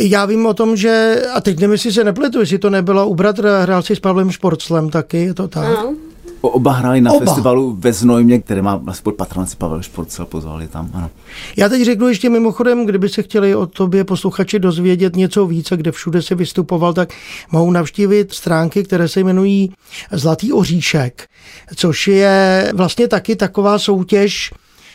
Já 0.00 0.26
vím 0.26 0.46
o 0.46 0.54
tom, 0.54 0.76
že, 0.76 1.22
a 1.34 1.40
teď 1.40 1.58
nevím, 1.58 1.72
jestli 1.72 1.92
se 1.92 2.04
nepletu, 2.04 2.40
jestli 2.40 2.58
to 2.58 2.70
nebylo 2.70 3.08
u 3.08 3.14
bratra, 3.14 3.62
hrál 3.62 3.82
si 3.82 3.96
s 3.96 4.00
Pavlem 4.00 4.30
Šporclem 4.30 4.90
taky, 4.90 5.18
je 5.18 5.34
to 5.34 5.48
tak? 5.48 5.78
Ano, 5.78 5.96
Oba 6.40 6.72
hráli 6.72 7.00
na 7.00 7.12
Oba. 7.12 7.24
festivalu 7.24 7.76
ve 7.78 7.92
Znojmě, 7.92 8.38
které 8.38 8.62
má 8.62 8.76
vlastně 8.76 9.02
pod 9.02 9.14
patronaci 9.14 9.56
Pavel 9.56 9.82
Šporcel, 9.82 10.26
pozvali 10.26 10.68
tam, 10.68 10.90
ano. 10.94 11.10
Já 11.56 11.68
teď 11.68 11.84
řeknu 11.84 12.08
ještě 12.08 12.30
mimochodem, 12.30 12.86
kdyby 12.86 13.08
se 13.08 13.22
chtěli 13.22 13.54
o 13.54 13.66
tobě 13.66 14.04
posluchači 14.04 14.58
dozvědět 14.58 15.16
něco 15.16 15.46
více, 15.46 15.76
kde 15.76 15.92
všude 15.92 16.22
si 16.22 16.34
vystupoval, 16.34 16.92
tak 16.92 17.12
mohou 17.52 17.70
navštívit 17.70 18.32
stránky, 18.32 18.82
které 18.84 19.08
se 19.08 19.20
jmenují 19.20 19.72
Zlatý 20.12 20.52
oříšek, 20.52 21.28
což 21.76 22.08
je 22.08 22.72
vlastně 22.74 23.08
taky 23.08 23.36
taková 23.36 23.78
soutěž 23.78 24.52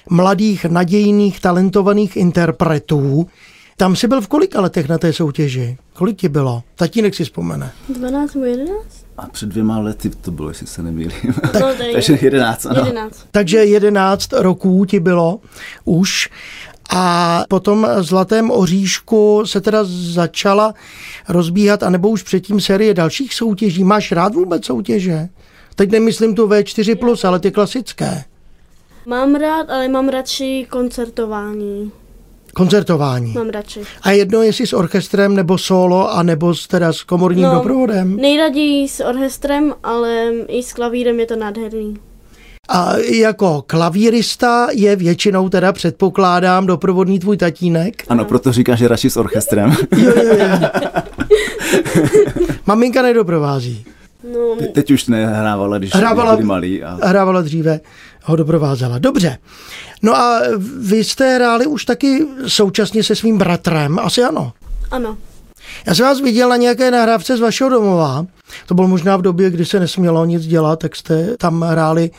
mladých, 0.09 0.65
nadějných, 0.65 1.39
talentovaných 1.39 2.17
interpretů. 2.17 3.27
Tam 3.77 3.95
jsi 3.95 4.07
byl 4.07 4.21
v 4.21 4.27
kolika 4.27 4.61
letech 4.61 4.89
na 4.89 4.97
té 4.97 5.13
soutěži? 5.13 5.77
Kolik 5.93 6.17
ti 6.17 6.29
bylo? 6.29 6.63
Tatínek 6.75 7.15
si 7.15 7.23
vzpomene. 7.23 7.71
12 7.89 8.33
nebo 8.33 8.45
11? 8.45 9.05
A 9.17 9.27
před 9.27 9.49
dvěma 9.49 9.79
lety 9.79 10.09
to 10.09 10.31
bylo, 10.31 10.49
jestli 10.49 10.67
se 10.67 10.83
nemýlím. 10.83 11.33
No, 11.53 11.75
to 11.75 11.83
je 11.83 11.93
Takže 11.93 12.17
11, 12.21 12.65
ano. 12.65 12.81
11. 12.85 13.25
Takže 13.31 13.65
11 13.65 14.33
roků 14.33 14.85
ti 14.85 14.99
bylo 14.99 15.39
už. 15.85 16.29
A 16.89 17.43
potom 17.49 17.87
Zlatém 17.99 18.51
oříšku 18.51 19.43
se 19.45 19.61
teda 19.61 19.79
začala 19.83 20.73
rozbíhat, 21.29 21.83
anebo 21.83 22.09
už 22.09 22.23
předtím 22.23 22.61
série 22.61 22.93
dalších 22.93 23.33
soutěží. 23.33 23.83
Máš 23.83 24.11
rád 24.11 24.35
vůbec 24.35 24.65
soutěže? 24.65 25.29
Teď 25.75 25.91
nemyslím 25.91 26.35
tu 26.35 26.47
V4+, 26.47 27.27
ale 27.27 27.39
ty 27.39 27.51
klasické. 27.51 28.23
Mám 29.05 29.35
rád, 29.35 29.69
ale 29.69 29.87
mám 29.87 30.09
radši 30.09 30.67
koncertování. 30.69 31.91
Koncertování. 32.59 33.33
Mám 33.33 33.49
radši. 33.49 33.81
A 34.01 34.11
jedno 34.11 34.41
jestli 34.41 34.67
s 34.67 34.73
orchestrem, 34.73 35.35
nebo 35.35 35.57
solo, 35.57 36.11
a 36.13 36.23
nebo 36.23 36.55
s, 36.55 36.67
teda 36.67 36.93
s 36.93 37.03
komorním 37.03 37.43
No. 37.43 37.53
doprovodem. 37.55 38.15
Nejraději 38.17 38.87
s 38.89 38.99
orchestrem, 39.03 39.73
ale 39.83 40.25
i 40.47 40.63
s 40.63 40.73
klavírem 40.73 41.19
je 41.19 41.25
to 41.25 41.35
nádherný. 41.35 41.97
A 42.69 42.93
jako 42.97 43.63
klavírista 43.67 44.67
je 44.71 44.95
většinou 44.95 45.49
teda 45.49 45.73
předpokládám 45.73 46.65
doprovodný 46.65 47.19
tvůj 47.19 47.37
tatínek. 47.37 48.03
Ano, 48.09 48.25
proto 48.25 48.51
říká, 48.51 48.75
že 48.75 48.87
radši 48.87 49.09
s 49.09 49.17
orchestrem. 49.17 49.75
Jo, 49.97 50.11
jo, 50.15 50.35
jo. 50.37 50.69
Maminka 52.65 53.01
nedoprovází. 53.01 53.85
No, 54.33 54.55
Te- 54.59 54.65
Teď 54.67 54.91
už 54.91 55.05
nehrávala, 55.07 55.77
když 55.77 55.91
Hrávala- 55.95 56.35
byli 56.35 56.47
malí. 56.47 56.83
A... 56.83 56.99
hrávala 57.07 57.41
dříve, 57.41 57.79
ho 58.25 58.35
doprovázela. 58.35 58.99
Dobře. 58.99 59.37
No 60.01 60.15
a 60.15 60.41
vy 60.79 61.03
jste 61.03 61.35
hráli 61.35 61.65
už 61.65 61.85
taky 61.85 62.25
současně 62.47 63.03
se 63.03 63.15
svým 63.15 63.37
bratrem, 63.37 63.99
asi 63.99 64.23
ano. 64.23 64.51
ano. 64.91 65.17
Já 65.87 65.95
jsem 65.95 66.05
vás 66.05 66.21
viděl 66.21 66.49
na 66.49 66.55
nějaké 66.57 66.91
nahrávce 66.91 67.37
z 67.37 67.39
vašeho 67.39 67.69
domova. 67.69 68.25
To 68.65 68.73
bylo 68.75 68.87
možná 68.87 69.17
v 69.17 69.21
době, 69.21 69.49
kdy 69.49 69.65
se 69.65 69.79
nesmělo 69.79 70.25
nic 70.25 70.45
dělat, 70.45 70.79
tak 70.79 70.95
jste 70.95 71.37
tam 71.37 71.61
hráli 71.61 72.11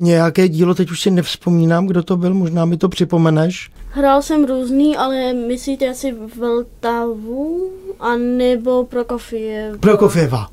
nějaké 0.00 0.48
dílo, 0.48 0.74
teď 0.74 0.90
už 0.90 1.00
si 1.00 1.10
nevzpomínám, 1.10 1.86
kdo 1.86 2.02
to 2.02 2.16
byl, 2.16 2.34
možná 2.34 2.64
mi 2.64 2.76
to 2.76 2.88
připomeneš. 2.88 3.70
Hrál 3.90 4.22
jsem 4.22 4.44
různý, 4.44 4.96
ale 4.96 5.32
myslíte 5.32 5.88
asi 5.88 6.14
Vltavu 6.38 7.70
a 8.00 8.16
nebo 8.16 8.84
Prokofiev. 8.84 9.80
Prokofěva. 9.80 10.48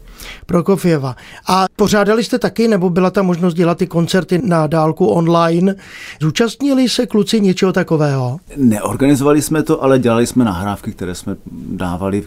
Prokofěva. 0.45 1.15
A 1.47 1.65
pořádali 1.75 2.23
jste 2.23 2.39
taky, 2.39 2.67
nebo 2.67 2.89
byla 2.89 3.09
ta 3.11 3.21
možnost 3.21 3.53
dělat 3.53 3.77
ty 3.77 3.87
koncerty 3.87 4.41
na 4.43 4.67
dálku 4.67 5.05
online? 5.07 5.75
Zúčastnili 6.21 6.89
se 6.89 7.05
kluci 7.07 7.41
něčeho 7.41 7.73
takového? 7.73 8.37
Neorganizovali 8.57 9.41
jsme 9.41 9.63
to, 9.63 9.83
ale 9.83 9.99
dělali 9.99 10.27
jsme 10.27 10.45
nahrávky, 10.45 10.91
které 10.91 11.15
jsme 11.15 11.35
dávali 11.71 12.23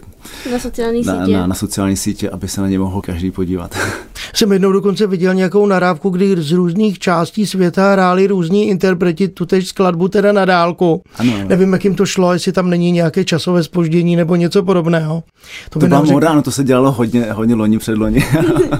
Na 0.51 0.59
sociální 0.59 1.01
na, 1.01 1.19
sítě. 1.19 1.37
na, 1.37 1.47
na 1.47 1.55
sociální 1.55 1.97
sítě, 1.97 2.29
aby 2.29 2.47
se 2.47 2.61
na 2.61 2.67
ně 2.67 2.79
mohl 2.79 3.01
každý 3.01 3.31
podívat. 3.31 3.75
Jsem 4.33 4.51
jednou 4.51 4.71
dokonce 4.71 5.07
viděl 5.07 5.33
nějakou 5.33 5.65
narávku, 5.65 6.09
kdy 6.09 6.35
z 6.41 6.51
různých 6.51 6.99
částí 6.99 7.45
světa 7.47 7.91
hráli 7.91 8.27
různí 8.27 8.67
interpreti 8.69 9.27
tutež 9.27 9.67
skladbu 9.67 10.07
teda 10.07 10.31
na 10.31 10.45
dálku. 10.45 11.01
Ano, 11.17 11.33
ano. 11.35 11.47
Nevím, 11.47 11.73
jak 11.73 11.83
jim 11.83 11.95
to 11.95 12.05
šlo, 12.05 12.33
jestli 12.33 12.51
tam 12.51 12.69
není 12.69 12.91
nějaké 12.91 13.23
časové 13.23 13.63
spoždění 13.63 14.15
nebo 14.15 14.35
něco 14.35 14.63
podobného. 14.63 15.23
To 15.69 15.79
by 15.79 15.87
byla 15.87 15.99
nám 16.01 16.09
moda, 16.11 16.29
ano, 16.29 16.41
to 16.41 16.51
se 16.51 16.63
dělalo 16.63 16.91
hodně, 16.91 17.31
hodně 17.31 17.55
loni 17.55 17.79
před 17.85 17.97
loni. 17.97 18.25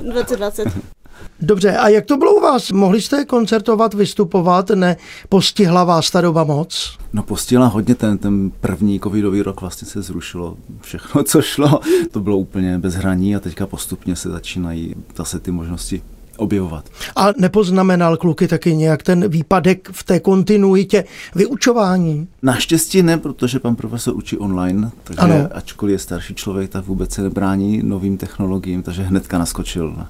2020. 0.01 0.67
Dobře, 1.41 1.77
a 1.77 1.89
jak 1.89 2.05
to 2.05 2.17
bylo 2.17 2.35
u 2.35 2.39
vás? 2.39 2.71
Mohli 2.71 3.01
jste 3.01 3.25
koncertovat, 3.25 3.93
vystupovat, 3.93 4.69
ne 4.69 4.97
postihla 5.29 5.83
vás 5.83 6.11
ta 6.11 6.21
doba 6.21 6.43
moc? 6.43 6.97
No 7.13 7.23
postihla 7.23 7.67
hodně 7.67 7.95
ten, 7.95 8.17
ten 8.17 8.51
první 8.61 8.99
covidový 8.99 9.41
rok 9.41 9.61
vlastně 9.61 9.87
se 9.87 10.01
zrušilo 10.01 10.57
všechno, 10.81 11.23
co 11.23 11.41
šlo. 11.41 11.79
To 12.11 12.19
bylo 12.19 12.37
úplně 12.37 12.79
bez 12.79 12.93
hraní 12.93 13.35
a 13.35 13.39
teďka 13.39 13.67
postupně 13.67 14.15
se 14.15 14.29
začínají 14.29 14.95
zase 15.15 15.39
ty 15.39 15.51
možnosti 15.51 16.01
objevovat. 16.37 16.85
A 17.15 17.27
nepoznamenal 17.37 18.17
kluky 18.17 18.47
taky 18.47 18.75
nějak 18.75 19.03
ten 19.03 19.29
výpadek 19.29 19.89
v 19.91 20.03
té 20.03 20.19
kontinuitě 20.19 21.03
vyučování? 21.35 22.27
Naštěstí 22.41 23.03
ne, 23.03 23.17
protože 23.17 23.59
pan 23.59 23.75
profesor 23.75 24.15
učí 24.15 24.37
online, 24.37 24.91
takže 25.03 25.21
ano. 25.21 25.49
ačkoliv 25.53 25.93
je 25.93 25.99
starší 25.99 26.35
člověk, 26.35 26.69
tak 26.69 26.85
vůbec 26.85 27.11
se 27.11 27.21
nebrání 27.21 27.81
novým 27.83 28.17
technologiím, 28.17 28.83
takže 28.83 29.03
hnedka 29.03 29.37
naskočil 29.37 29.93
na, 29.97 30.09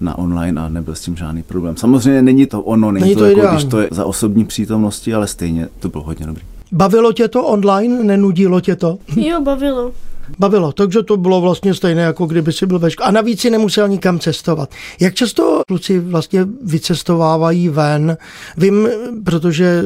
na 0.00 0.18
online 0.18 0.60
a 0.60 0.68
nebyl 0.68 0.94
s 0.94 1.00
tím 1.00 1.16
žádný 1.16 1.42
problém. 1.42 1.76
Samozřejmě 1.76 2.22
není 2.22 2.46
to 2.46 2.62
ono, 2.62 2.92
není, 2.92 3.04
není 3.04 3.14
to, 3.14 3.20
to 3.20 3.26
jako 3.26 3.54
když 3.54 3.64
to 3.64 3.80
je 3.80 3.88
za 3.90 4.04
osobní 4.04 4.44
přítomnosti, 4.44 5.14
ale 5.14 5.26
stejně 5.26 5.68
to 5.80 5.88
bylo 5.88 6.04
hodně 6.04 6.26
dobrý. 6.26 6.42
Bavilo 6.72 7.12
tě 7.12 7.28
to 7.28 7.44
online? 7.44 8.04
Nenudilo 8.04 8.60
tě 8.60 8.76
to? 8.76 8.98
Jo, 9.16 9.40
bavilo 9.40 9.92
bavilo. 10.38 10.72
Takže 10.72 11.02
to 11.02 11.16
bylo 11.16 11.40
vlastně 11.40 11.74
stejné, 11.74 12.02
jako 12.02 12.26
kdyby 12.26 12.52
si 12.52 12.66
byl 12.66 12.78
ve 12.78 12.90
škole. 12.90 13.08
A 13.08 13.10
navíc 13.12 13.40
si 13.40 13.50
nemusel 13.50 13.88
nikam 13.88 14.18
cestovat. 14.18 14.70
Jak 15.00 15.14
často 15.14 15.62
kluci 15.68 15.98
vlastně 15.98 16.46
vycestovávají 16.62 17.68
ven? 17.68 18.16
Vím, 18.56 18.88
protože 19.24 19.82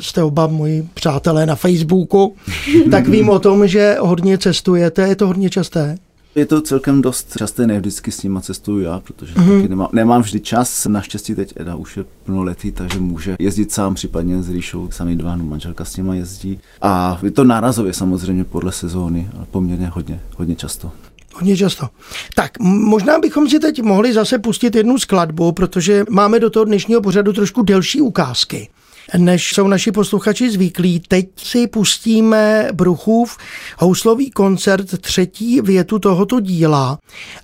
jste 0.00 0.22
oba 0.22 0.46
moji 0.46 0.88
přátelé 0.94 1.46
na 1.46 1.54
Facebooku, 1.54 2.36
tak 2.90 3.08
vím 3.08 3.28
o 3.28 3.38
tom, 3.38 3.66
že 3.66 3.96
hodně 4.00 4.38
cestujete. 4.38 5.08
Je 5.08 5.16
to 5.16 5.26
hodně 5.26 5.50
časté? 5.50 5.98
Je 6.34 6.46
to 6.46 6.60
celkem 6.60 7.02
dost 7.02 7.36
časté, 7.38 7.66
ne 7.66 7.78
vždycky 7.78 8.12
s 8.12 8.22
nima 8.22 8.40
cestuju 8.40 8.80
já, 8.80 9.00
protože 9.00 9.34
mm-hmm. 9.34 9.56
taky 9.56 9.68
nemám, 9.68 9.88
nemám 9.92 10.22
vždy 10.22 10.40
čas. 10.40 10.86
Naštěstí 10.86 11.34
teď 11.34 11.52
Eda 11.56 11.74
už 11.74 11.96
je 11.96 12.04
plnoletý, 12.24 12.72
takže 12.72 13.00
může 13.00 13.36
jezdit 13.38 13.72
sám, 13.72 13.94
případně 13.94 14.42
s 14.42 14.50
Ríšou, 14.50 14.90
sami 14.90 15.16
dva, 15.16 15.36
no 15.36 15.44
manželka 15.44 15.84
s 15.84 15.96
nima 15.96 16.14
jezdí. 16.14 16.60
A 16.82 17.18
je 17.22 17.30
to 17.30 17.44
nárazově 17.44 17.92
samozřejmě 17.92 18.44
podle 18.44 18.72
sezóny, 18.72 19.30
ale 19.36 19.46
poměrně 19.50 19.86
hodně, 19.88 20.20
hodně 20.36 20.56
často. 20.56 20.92
Hodně 21.34 21.56
často. 21.56 21.88
Tak 22.34 22.58
možná 22.60 23.18
bychom 23.18 23.48
si 23.48 23.58
teď 23.58 23.82
mohli 23.82 24.12
zase 24.12 24.38
pustit 24.38 24.76
jednu 24.76 24.98
skladbu, 24.98 25.52
protože 25.52 26.04
máme 26.10 26.40
do 26.40 26.50
toho 26.50 26.64
dnešního 26.64 27.02
pořadu 27.02 27.32
trošku 27.32 27.62
delší 27.62 28.00
ukázky 28.00 28.68
než 29.16 29.52
jsou 29.54 29.68
naši 29.68 29.92
posluchači 29.92 30.50
zvyklí. 30.50 31.00
Teď 31.08 31.28
si 31.36 31.66
pustíme 31.66 32.68
Bruchův 32.72 33.36
houslový 33.78 34.30
koncert 34.30 35.00
třetí 35.00 35.60
větu 35.60 35.98
tohoto 35.98 36.40
díla 36.40 36.98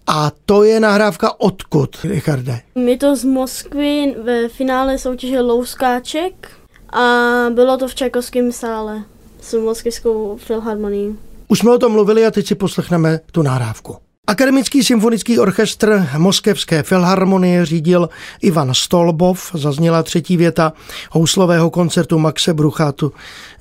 a 0.06 0.32
to 0.46 0.64
je 0.64 0.80
nahrávka 0.80 1.40
odkud, 1.40 1.96
Richarde? 2.04 2.60
Je 2.74 2.96
to 2.96 3.16
z 3.16 3.24
Moskvy 3.24 4.14
ve 4.24 4.48
finále 4.48 4.98
soutěže 4.98 5.40
Louskáček 5.40 6.50
a 6.92 7.06
bylo 7.50 7.76
to 7.76 7.88
v 7.88 7.94
Čajkovském 7.94 8.52
sále 8.52 9.04
s 9.40 9.60
Moskvskou 9.60 10.36
filharmonií. 10.36 11.18
Už 11.48 11.58
jsme 11.58 11.72
o 11.72 11.78
tom 11.78 11.92
mluvili 11.92 12.26
a 12.26 12.30
teď 12.30 12.46
si 12.46 12.54
poslechneme 12.54 13.20
tu 13.32 13.42
nahrávku. 13.42 13.96
Akademický 14.26 14.84
symfonický 14.84 15.38
orchestr 15.38 16.08
Moskevské 16.18 16.82
filharmonie 16.82 17.66
řídil 17.66 18.08
Ivan 18.42 18.74
Stolbov, 18.74 19.50
zazněla 19.54 20.02
třetí 20.02 20.36
věta 20.36 20.72
houslového 21.10 21.70
koncertu 21.70 22.18
Maxe 22.18 22.54
Brucha. 22.54 22.92
Tu 22.92 23.12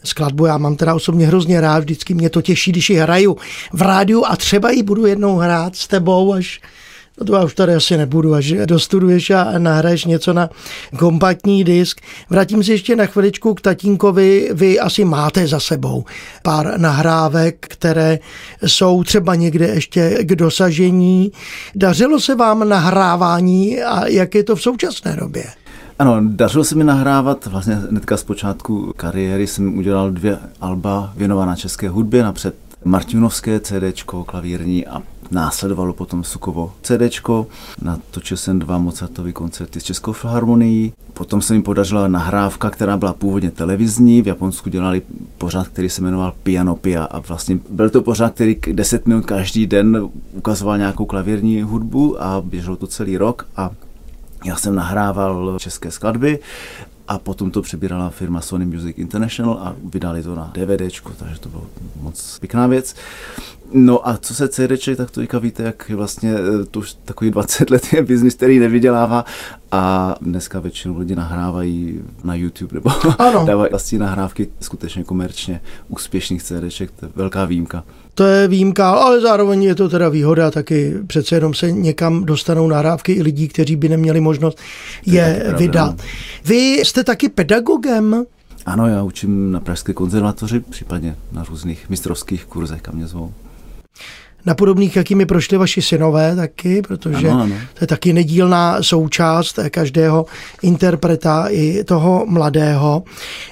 skladbu 0.04 0.46
já 0.46 0.58
mám 0.58 0.76
teda 0.76 0.96
osobně 0.96 1.28
hrozně 1.28 1.62
rád, 1.62 1.80
vždycky 1.80 2.14
mě 2.14 2.30
to 2.30 2.42
těší, 2.42 2.72
když 2.72 2.90
ji 2.90 2.96
hraju 2.96 3.38
v 3.74 3.82
rádiu 3.82 4.26
a 4.26 4.36
třeba 4.36 4.72
ji 4.72 4.84
budu 4.84 5.06
jednou 5.06 5.38
hrát 5.38 5.76
s 5.76 5.88
tebou, 5.88 6.34
až 6.34 6.62
No 7.20 7.26
to 7.26 7.36
já 7.36 7.44
už 7.44 7.56
tady 7.56 7.76
asi 7.76 7.98
nebudu, 7.98 8.34
až 8.34 8.54
dostuduješ 8.66 9.30
a 9.30 9.58
nahraješ 9.58 10.06
něco 10.06 10.34
na 10.34 10.50
kompaktní 11.00 11.64
disk. 11.64 12.02
Vrátím 12.30 12.64
se 12.64 12.72
ještě 12.72 12.96
na 12.96 13.06
chviličku 13.06 13.54
k 13.54 13.62
tatínkovi. 13.62 14.50
Vy 14.54 14.80
asi 14.80 15.06
máte 15.06 15.48
za 15.48 15.60
sebou 15.60 16.06
pár 16.44 16.80
nahrávek, 16.80 17.66
které 17.70 18.20
jsou 18.66 19.04
třeba 19.04 19.36
někde 19.36 19.68
ještě 19.68 20.18
k 20.22 20.36
dosažení. 20.36 21.32
Dařilo 21.76 22.20
se 22.20 22.36
vám 22.36 22.70
nahrávání 22.70 23.82
a 23.82 24.08
jak 24.08 24.36
je 24.36 24.44
to 24.44 24.56
v 24.56 24.62
současné 24.62 25.16
době? 25.16 25.44
Ano, 26.00 26.18
dařilo 26.22 26.64
se 26.64 26.76
mi 26.76 26.84
nahrávat, 26.84 27.46
vlastně 27.46 27.76
hnedka 27.76 28.18
z 28.18 28.24
počátku 28.24 28.94
kariéry 28.98 29.48
jsem 29.48 29.78
udělal 29.78 30.12
dvě 30.12 30.38
alba 30.62 31.14
věnovaná 31.18 31.56
české 31.56 31.90
hudbě, 31.90 32.24
napřed 32.24 32.56
Martinovské 32.86 33.60
CD, 33.60 34.04
klavírní 34.26 34.88
a 34.88 35.02
Následovalo 35.34 35.94
potom 35.94 36.24
Sukovo 36.24 36.74
CD, 36.82 37.02
natočil 37.82 38.38
jsem 38.38 38.60
dva 38.60 38.78
Mozartovy 38.78 39.34
koncerty 39.34 39.80
s 39.80 39.84
Českou 39.84 40.14
filharmonií, 40.14 40.94
potom 41.14 41.42
se 41.42 41.54
mi 41.54 41.62
podařila 41.62 42.08
nahrávka, 42.08 42.70
která 42.70 42.98
byla 42.98 43.14
původně 43.14 43.52
televizní, 43.52 44.22
v 44.22 44.28
Japonsku 44.28 44.70
dělali 44.70 45.02
pořád, 45.38 45.68
který 45.68 45.90
se 45.90 46.02
jmenoval 46.02 46.34
Piano 46.44 46.76
Pia. 46.76 47.04
A 47.04 47.20
vlastně 47.20 47.60
byl 47.70 47.90
to 47.90 48.02
pořád, 48.02 48.34
který 48.34 48.58
10 48.72 49.08
minut 49.08 49.26
každý 49.26 49.68
den 49.68 50.10
ukazoval 50.34 50.78
nějakou 50.78 51.06
klavírní 51.06 51.62
hudbu 51.62 52.24
a 52.24 52.42
běželo 52.42 52.76
to 52.76 52.88
celý 52.88 53.18
rok. 53.18 53.48
A 53.56 53.70
já 54.46 54.56
jsem 54.56 54.76
nahrával 54.76 55.60
české 55.60 55.92
skladby 55.92 56.40
a 57.08 57.20
potom 57.20 57.52
to 57.52 57.62
přebírala 57.62 58.10
firma 58.10 58.42
Sony 58.42 58.66
Music 58.66 58.98
International 58.98 59.54
a 59.54 59.76
vydali 59.84 60.24
to 60.24 60.36
na 60.36 60.52
DVD, 60.54 61.02
takže 61.18 61.40
to 61.40 61.50
bylo 61.50 61.66
moc 62.02 62.40
pěkná 62.40 62.68
věc. 62.68 62.96
No 63.74 64.08
a 64.10 64.18
co 64.18 64.36
se 64.36 64.50
CD, 64.50 64.96
tak 64.98 65.12
to 65.12 65.20
teďka 65.20 65.40
víte, 65.40 65.64
jak 65.64 65.90
vlastně 65.90 66.34
eh, 66.34 66.66
to 66.72 66.80
už 66.80 66.94
takový 67.06 67.32
20 67.32 67.70
let 67.70 67.94
je 67.94 68.04
biznis, 68.04 68.36
který 68.36 68.60
nevydělává 68.60 69.26
a 69.72 70.16
dneska 70.22 70.60
většinou 70.60 70.98
lidi 70.98 71.16
nahrávají 71.16 72.02
na 72.24 72.36
YouTube 72.36 72.74
nebo 72.74 72.92
ano. 73.20 73.46
dávají 73.48 73.70
vlastní 73.70 73.98
nahrávky 73.98 74.48
skutečně 74.60 75.04
komerčně 75.04 75.62
úspěšných 75.88 76.44
CD, 76.44 76.54
to 77.00 77.06
je 77.06 77.12
velká 77.16 77.46
výjimka. 77.46 77.84
To 78.16 78.24
je 78.24 78.48
výjimka, 78.48 78.90
ale 78.90 79.22
zároveň 79.22 79.64
je 79.64 79.76
to 79.76 79.90
teda 79.90 80.10
výhoda, 80.10 80.52
taky 80.52 80.94
přece 81.08 81.36
jenom 81.36 81.54
se 81.54 81.72
někam 81.72 82.26
dostanou 82.26 82.68
nahrávky 82.68 83.14
i 83.14 83.22
lidí, 83.22 83.48
kteří 83.48 83.76
by 83.76 83.90
neměli 83.90 84.22
možnost 84.22 84.58
je 85.06 85.54
vydat. 85.58 85.98
No. 85.98 86.06
Vy 86.46 86.56
jste 86.84 87.04
taky 87.04 87.30
pedagogem? 87.30 88.26
Ano, 88.66 88.88
já 88.88 89.04
učím 89.04 89.52
na 89.52 89.60
Pražské 89.60 89.94
konzervatoři, 89.94 90.60
případně 90.60 91.16
na 91.32 91.44
různých 91.44 91.90
mistrovských 91.90 92.46
kurzech, 92.46 92.82
kam 92.82 92.96
mě 92.96 93.08
zvou 93.08 93.34
na 94.46 94.56
podobných, 94.56 94.96
jakými 94.96 95.26
prošli 95.26 95.58
vaši 95.58 95.82
synové 95.82 96.36
taky, 96.36 96.82
protože 96.82 97.30
ano, 97.30 97.42
ano. 97.42 97.56
to 97.74 97.84
je 97.84 97.88
taky 97.88 98.14
nedílná 98.14 98.84
součást 98.84 99.60
každého 99.70 100.26
interpreta 100.62 101.48
i 101.50 101.84
toho 101.84 102.26
mladého. 102.28 103.04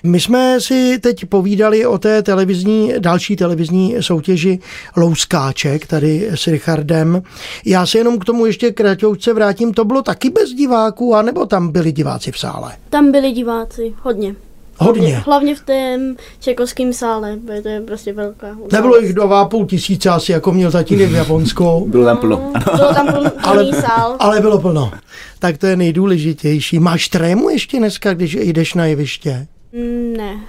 My 0.04 0.20
jsme 0.20 0.62
si 0.62 1.00
teď 1.00 1.26
povídali 1.26 1.86
o 1.86 1.98
té 1.98 2.24
televizní, 2.24 2.94
další 3.00 3.36
televizní 3.36 3.96
soutěži 4.00 4.60
Louskáček 4.98 5.88
tady 5.88 6.30
s 6.34 6.48
Richardem. 6.48 7.22
Já 7.66 7.86
se 7.86 7.98
jenom 7.98 8.20
k 8.20 8.26
tomu 8.26 8.46
ještě 8.46 8.72
kratoučce 8.72 9.34
vrátím. 9.34 9.74
To 9.74 9.86
bylo 9.86 10.02
taky 10.02 10.30
bez 10.30 10.50
diváků, 10.50 11.16
anebo 11.16 11.46
tam 11.46 11.72
byli 11.72 11.92
diváci 11.92 12.32
v 12.32 12.40
sále? 12.40 12.72
Tam 12.90 13.12
byli 13.12 13.32
diváci, 13.32 13.94
hodně. 14.02 14.36
Hodně. 14.82 15.24
Hlavně 15.26 15.56
v 15.56 15.60
tom 15.60 16.16
čekovském 16.40 16.94
sále, 16.94 17.38
to 17.64 17.70
je 17.70 17.82
prostě 17.82 18.14
velká 18.14 18.48
událost. 18.48 18.72
Nebylo 18.72 18.98
jich 18.98 19.14
dva 19.14 19.46
půl 19.46 19.66
tisíce 19.66 20.10
asi, 20.10 20.32
jako 20.32 20.52
měl 20.52 20.72
tatínek 20.72 21.10
v 21.10 21.16
Japonsku. 21.16 21.86
bylo 21.90 22.06
tam 22.06 22.18
plno. 22.18 22.52
No, 22.68 22.78
bylo 22.78 22.94
tam 22.94 23.08
plný 23.14 23.32
ale, 23.44 23.74
sál. 23.74 24.16
Ale 24.20 24.40
bylo 24.40 24.60
plno. 24.60 24.92
Tak 25.40 25.58
to 25.58 25.68
je 25.68 25.76
nejdůležitější. 25.76 26.80
Máš 26.80 27.10
trému 27.10 27.50
ještě 27.50 27.78
dneska, 27.78 28.14
když 28.14 28.34
jdeš 28.34 28.74
na 28.74 28.86
jeviště? 28.86 29.48
Mm, 29.74 30.14
ne. 30.18 30.40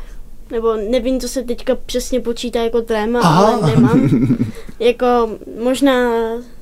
Nebo 0.51 0.77
nevím, 0.91 1.21
co 1.21 1.29
se 1.29 1.43
teďka 1.43 1.77
přesně 1.87 2.21
počítá 2.21 2.63
jako 2.63 2.81
tréma, 2.81 3.21
Aha. 3.21 3.47
ale 3.47 3.75
nemám. 3.75 4.09
jako 4.79 5.31
možná 5.63 6.11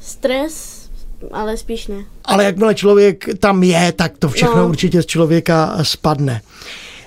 stres, 0.00 0.80
ale 1.32 1.56
spíš 1.56 1.86
ne. 1.86 2.04
Ale 2.24 2.44
jakmile 2.44 2.74
člověk 2.74 3.28
tam 3.38 3.62
je, 3.62 3.92
tak 3.92 4.18
to 4.18 4.28
všechno 4.28 4.56
no. 4.56 4.68
určitě 4.68 5.02
z 5.02 5.06
člověka 5.06 5.78
spadne. 5.82 6.40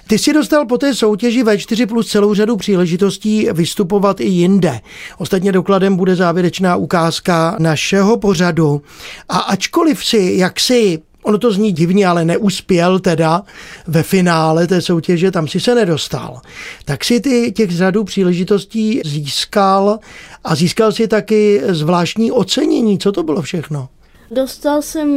Ty 0.08 0.20
si 0.20 0.34
dostal 0.34 0.66
po 0.66 0.78
té 0.78 0.96
soutěži 0.96 1.44
V4 1.44 1.88
plus 1.88 2.08
celou 2.08 2.34
řadu 2.34 2.58
příležitostí 2.58 3.48
vystupovat 3.54 4.20
i 4.20 4.26
jinde. 4.26 4.80
Ostatně 5.18 5.52
dokladem 5.52 5.96
bude 5.96 6.16
závěrečná 6.16 6.76
ukázka 6.76 7.56
našeho 7.60 8.18
pořadu. 8.18 8.82
A 9.30 9.38
ačkoliv 9.38 10.06
si, 10.06 10.34
jak 10.38 10.60
si 10.60 11.02
Ono 11.24 11.38
to 11.38 11.52
zní 11.52 11.72
divně, 11.72 12.08
ale 12.08 12.26
neuspěl 12.26 13.00
teda 13.00 13.44
ve 13.88 14.04
finále 14.04 14.68
té 14.68 14.82
soutěže, 14.82 15.32
tam 15.32 15.48
si 15.48 15.60
se 15.60 15.76
nedostal. 15.76 16.42
Tak 16.86 17.04
si 17.04 17.20
ty 17.20 17.52
těch 17.52 17.72
řadu 17.72 18.04
příležitostí 18.04 19.02
získal 19.06 20.00
a 20.44 20.56
získal 20.56 20.92
si 20.92 21.08
taky 21.08 21.62
zvláštní 21.70 22.32
ocenění. 22.32 23.00
Co 23.00 23.12
to 23.12 23.24
bylo 23.24 23.42
všechno? 23.42 23.90
Dostal 24.32 24.82
jsem 24.82 25.10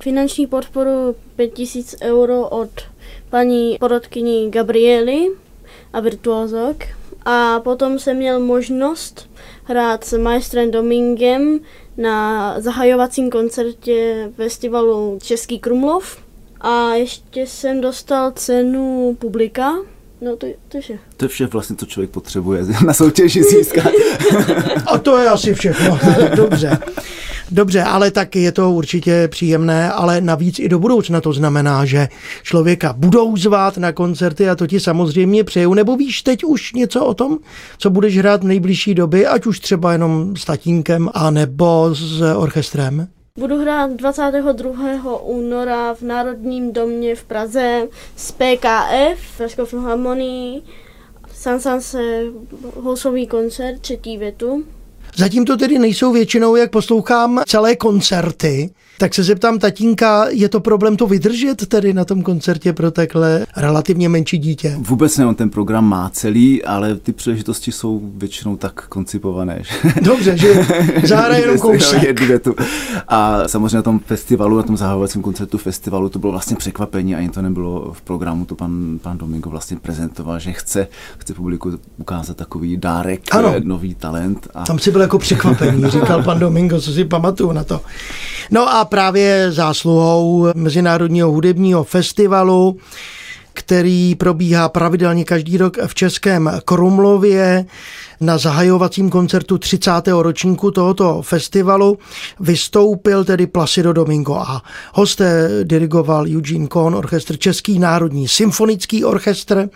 finanční 0.00 0.46
podporu 0.46 1.16
5000 1.36 1.96
euro 2.02 2.48
od 2.48 2.70
paní 3.30 3.76
porodkyní 3.80 4.50
Gabriely 4.50 5.26
a 5.92 6.00
virtuozok. 6.00 6.76
A 7.24 7.60
potom 7.60 7.98
jsem 7.98 8.16
měl 8.16 8.40
možnost 8.40 9.30
hrát 9.64 10.04
s 10.04 10.18
maestrem 10.18 10.70
Domingem 10.70 11.60
na 11.96 12.54
zahajovacím 12.60 13.30
koncertě 13.30 14.30
festivalu 14.36 15.18
Český 15.22 15.58
Krumlov. 15.58 16.18
A 16.60 16.94
ještě 16.94 17.46
jsem 17.46 17.80
dostal 17.80 18.30
cenu 18.30 19.16
publika. 19.18 19.74
No 20.20 20.36
to, 20.36 20.46
to 20.68 20.76
je 20.76 20.80
vše. 20.80 20.98
To 21.16 21.24
je 21.24 21.28
vše 21.28 21.46
vlastně, 21.46 21.76
co 21.76 21.86
člověk 21.86 22.10
potřebuje 22.10 22.64
na 22.86 22.94
soutěži 22.94 23.42
získat. 23.42 23.92
A 24.86 24.98
to 24.98 25.18
je 25.18 25.28
asi 25.28 25.54
všechno. 25.54 25.98
Dobře. 26.36 26.78
Dobře, 27.50 27.82
ale 27.82 28.10
tak 28.10 28.36
je 28.36 28.52
to 28.52 28.70
určitě 28.70 29.28
příjemné, 29.28 29.92
ale 29.92 30.20
navíc 30.20 30.58
i 30.58 30.68
do 30.68 30.78
budoucna 30.78 31.20
to 31.20 31.32
znamená, 31.32 31.84
že 31.84 32.08
člověka 32.42 32.92
budou 32.92 33.36
zvát 33.36 33.76
na 33.76 33.92
koncerty 33.92 34.48
a 34.48 34.56
to 34.56 34.66
ti 34.66 34.80
samozřejmě 34.80 35.44
přeju. 35.44 35.74
Nebo 35.74 35.96
víš 35.96 36.22
teď 36.22 36.44
už 36.44 36.72
něco 36.72 37.06
o 37.06 37.14
tom, 37.14 37.38
co 37.78 37.90
budeš 37.90 38.18
hrát 38.18 38.42
v 38.42 38.46
nejbližší 38.46 38.94
době, 38.94 39.28
ať 39.28 39.46
už 39.46 39.60
třeba 39.60 39.92
jenom 39.92 40.36
s 40.36 40.44
tatínkem 40.44 41.10
a 41.14 41.30
nebo 41.30 41.94
s 41.94 42.22
orchestrem? 42.36 43.08
Budu 43.38 43.60
hrát 43.60 43.90
22. 43.90 45.20
února 45.20 45.94
v 45.94 46.02
Národním 46.02 46.72
domě 46.72 47.16
v 47.16 47.24
Praze 47.24 47.88
s 48.16 48.32
PKF, 48.32 49.36
Pražskou 49.36 49.64
filharmonii. 49.64 50.62
se 51.78 52.22
housový 52.74 53.26
koncert, 53.26 53.80
třetí 53.80 54.18
větu. 54.18 54.64
Zatím 55.16 55.44
to 55.44 55.56
tedy 55.56 55.78
nejsou 55.78 56.12
většinou, 56.12 56.56
jak 56.56 56.70
poslouchám 56.70 57.42
celé 57.46 57.76
koncerty, 57.76 58.70
tak 59.00 59.14
se 59.14 59.22
zeptám 59.22 59.58
tatínka, 59.58 60.26
je 60.28 60.48
to 60.48 60.60
problém 60.60 60.96
to 60.96 61.06
vydržet 61.06 61.66
tedy 61.66 61.94
na 61.94 62.04
tom 62.04 62.22
koncertě 62.22 62.72
pro 62.72 62.90
takhle 62.90 63.46
relativně 63.56 64.08
menší 64.08 64.38
dítě? 64.38 64.76
Vůbec 64.78 65.16
ne, 65.18 65.26
on 65.26 65.34
ten 65.34 65.50
program 65.50 65.88
má 65.88 66.10
celý, 66.12 66.64
ale 66.64 66.94
ty 66.94 67.12
příležitosti 67.12 67.72
jsou 67.72 68.12
většinou 68.14 68.56
tak 68.56 68.88
koncipované. 68.88 69.62
Že... 69.62 69.92
Dobře, 70.00 70.36
že 70.36 70.66
zahraje 71.04 71.40
jenom 71.44 71.58
kousek. 71.58 72.20
A 73.08 73.48
samozřejmě 73.48 73.76
na 73.76 73.82
tom 73.82 73.98
festivalu, 73.98 74.56
na 74.56 74.62
tom 74.62 74.76
zahahovacím 74.76 75.22
koncertu 75.22 75.58
festivalu, 75.58 76.08
to 76.08 76.18
bylo 76.18 76.32
vlastně 76.32 76.56
překvapení, 76.56 77.14
ani 77.14 77.28
to 77.28 77.42
nebylo 77.42 77.92
v 77.92 78.02
programu, 78.02 78.44
to 78.44 78.54
pan, 78.54 78.98
pan 79.02 79.18
Domingo 79.18 79.50
vlastně 79.50 79.76
prezentoval, 79.76 80.38
že 80.38 80.52
chce, 80.52 80.88
chce 81.18 81.34
publiku 81.34 81.72
ukázat 81.98 82.36
takový 82.36 82.76
dárek, 82.76 83.34
ano. 83.34 83.54
nový 83.64 83.94
talent. 83.94 84.48
A... 84.54 84.64
Tam 84.64 84.78
si 84.78 84.90
byl 84.90 85.00
jako 85.00 85.18
překvapení, 85.18 85.90
říkal 85.90 86.22
pan 86.22 86.38
Domingo, 86.38 86.80
co 86.80 86.92
si 86.92 87.04
pamatuju 87.04 87.52
na 87.52 87.64
to. 87.64 87.80
No 88.50 88.74
a 88.74 88.84
právě 88.90 89.52
zásluhou 89.52 90.48
Mezinárodního 90.54 91.30
hudebního 91.30 91.84
festivalu, 91.84 92.76
který 93.52 94.14
probíhá 94.14 94.68
pravidelně 94.68 95.24
každý 95.24 95.56
rok 95.56 95.78
v 95.86 95.94
Českém 95.94 96.50
Krumlově. 96.64 97.64
Na 98.22 98.38
zahajovacím 98.38 99.10
koncertu 99.10 99.58
30. 99.58 99.90
ročníku 100.08 100.70
tohoto 100.70 101.22
festivalu 101.22 101.98
vystoupil 102.40 103.24
tedy 103.24 103.46
Placido 103.46 103.92
Domingo 103.92 104.34
a 104.34 104.62
hosté 104.94 105.48
dirigoval 105.64 106.26
Eugene 106.28 106.66
Kohn, 106.66 106.94
orchestr 106.94 107.38
Český 107.38 107.78
národní 107.78 108.28
symfonický 108.28 109.04
orchestr 109.04 109.68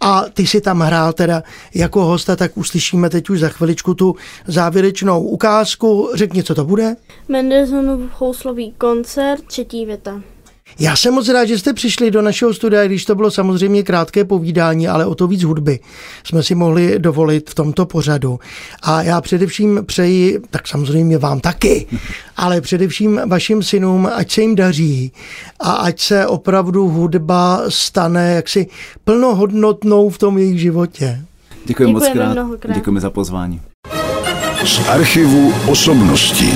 a 0.00 0.24
ty 0.32 0.46
si 0.46 0.60
tam 0.60 0.80
hrál 0.80 1.12
teda 1.12 1.42
jako 1.74 2.04
hosta, 2.04 2.36
tak 2.36 2.56
uslyšíme 2.56 3.10
teď 3.10 3.30
už 3.30 3.40
za 3.40 3.48
chviličku 3.48 3.94
tu 3.94 4.14
závěrečnou 4.46 5.22
ukázku. 5.22 6.10
Řekni, 6.14 6.42
co 6.42 6.54
to 6.54 6.64
bude? 6.64 6.96
Mendelssohnův 7.28 8.00
houslový 8.18 8.72
koncert, 8.72 9.42
třetí 9.46 9.86
věta. 9.86 10.20
Já 10.78 10.96
jsem 10.96 11.14
moc 11.14 11.28
rád, 11.28 11.44
že 11.44 11.58
jste 11.58 11.72
přišli 11.72 12.10
do 12.10 12.22
našeho 12.22 12.54
studia, 12.54 12.86
když 12.86 13.04
to 13.04 13.14
bylo 13.14 13.30
samozřejmě 13.30 13.82
krátké 13.82 14.24
povídání, 14.24 14.88
ale 14.88 15.06
o 15.06 15.14
to 15.14 15.26
víc 15.26 15.42
hudby 15.42 15.80
jsme 16.24 16.42
si 16.42 16.54
mohli 16.54 16.98
dovolit 16.98 17.50
v 17.50 17.54
tomto 17.54 17.86
pořadu. 17.86 18.40
A 18.82 19.02
já 19.02 19.20
především 19.20 19.80
přeji, 19.86 20.40
tak 20.50 20.68
samozřejmě 20.68 21.18
vám 21.18 21.40
taky, 21.40 21.86
ale 22.36 22.60
především 22.60 23.20
vašim 23.26 23.62
synům, 23.62 24.08
ať 24.14 24.32
se 24.32 24.40
jim 24.40 24.54
daří 24.54 25.12
a 25.60 25.70
ať 25.72 26.00
se 26.00 26.26
opravdu 26.26 26.88
hudba 26.88 27.62
stane 27.68 28.34
jaksi 28.34 28.66
plnohodnotnou 29.04 30.10
v 30.10 30.18
tom 30.18 30.38
jejich 30.38 30.60
životě. 30.60 31.20
Děkuji 31.64 31.92
moc 31.92 32.08
krát. 32.08 32.38
Děkujeme 32.74 33.00
za 33.00 33.10
pozvání. 33.10 33.60
Z 34.64 34.88
archivu 34.88 35.54
osobností. 35.68 36.52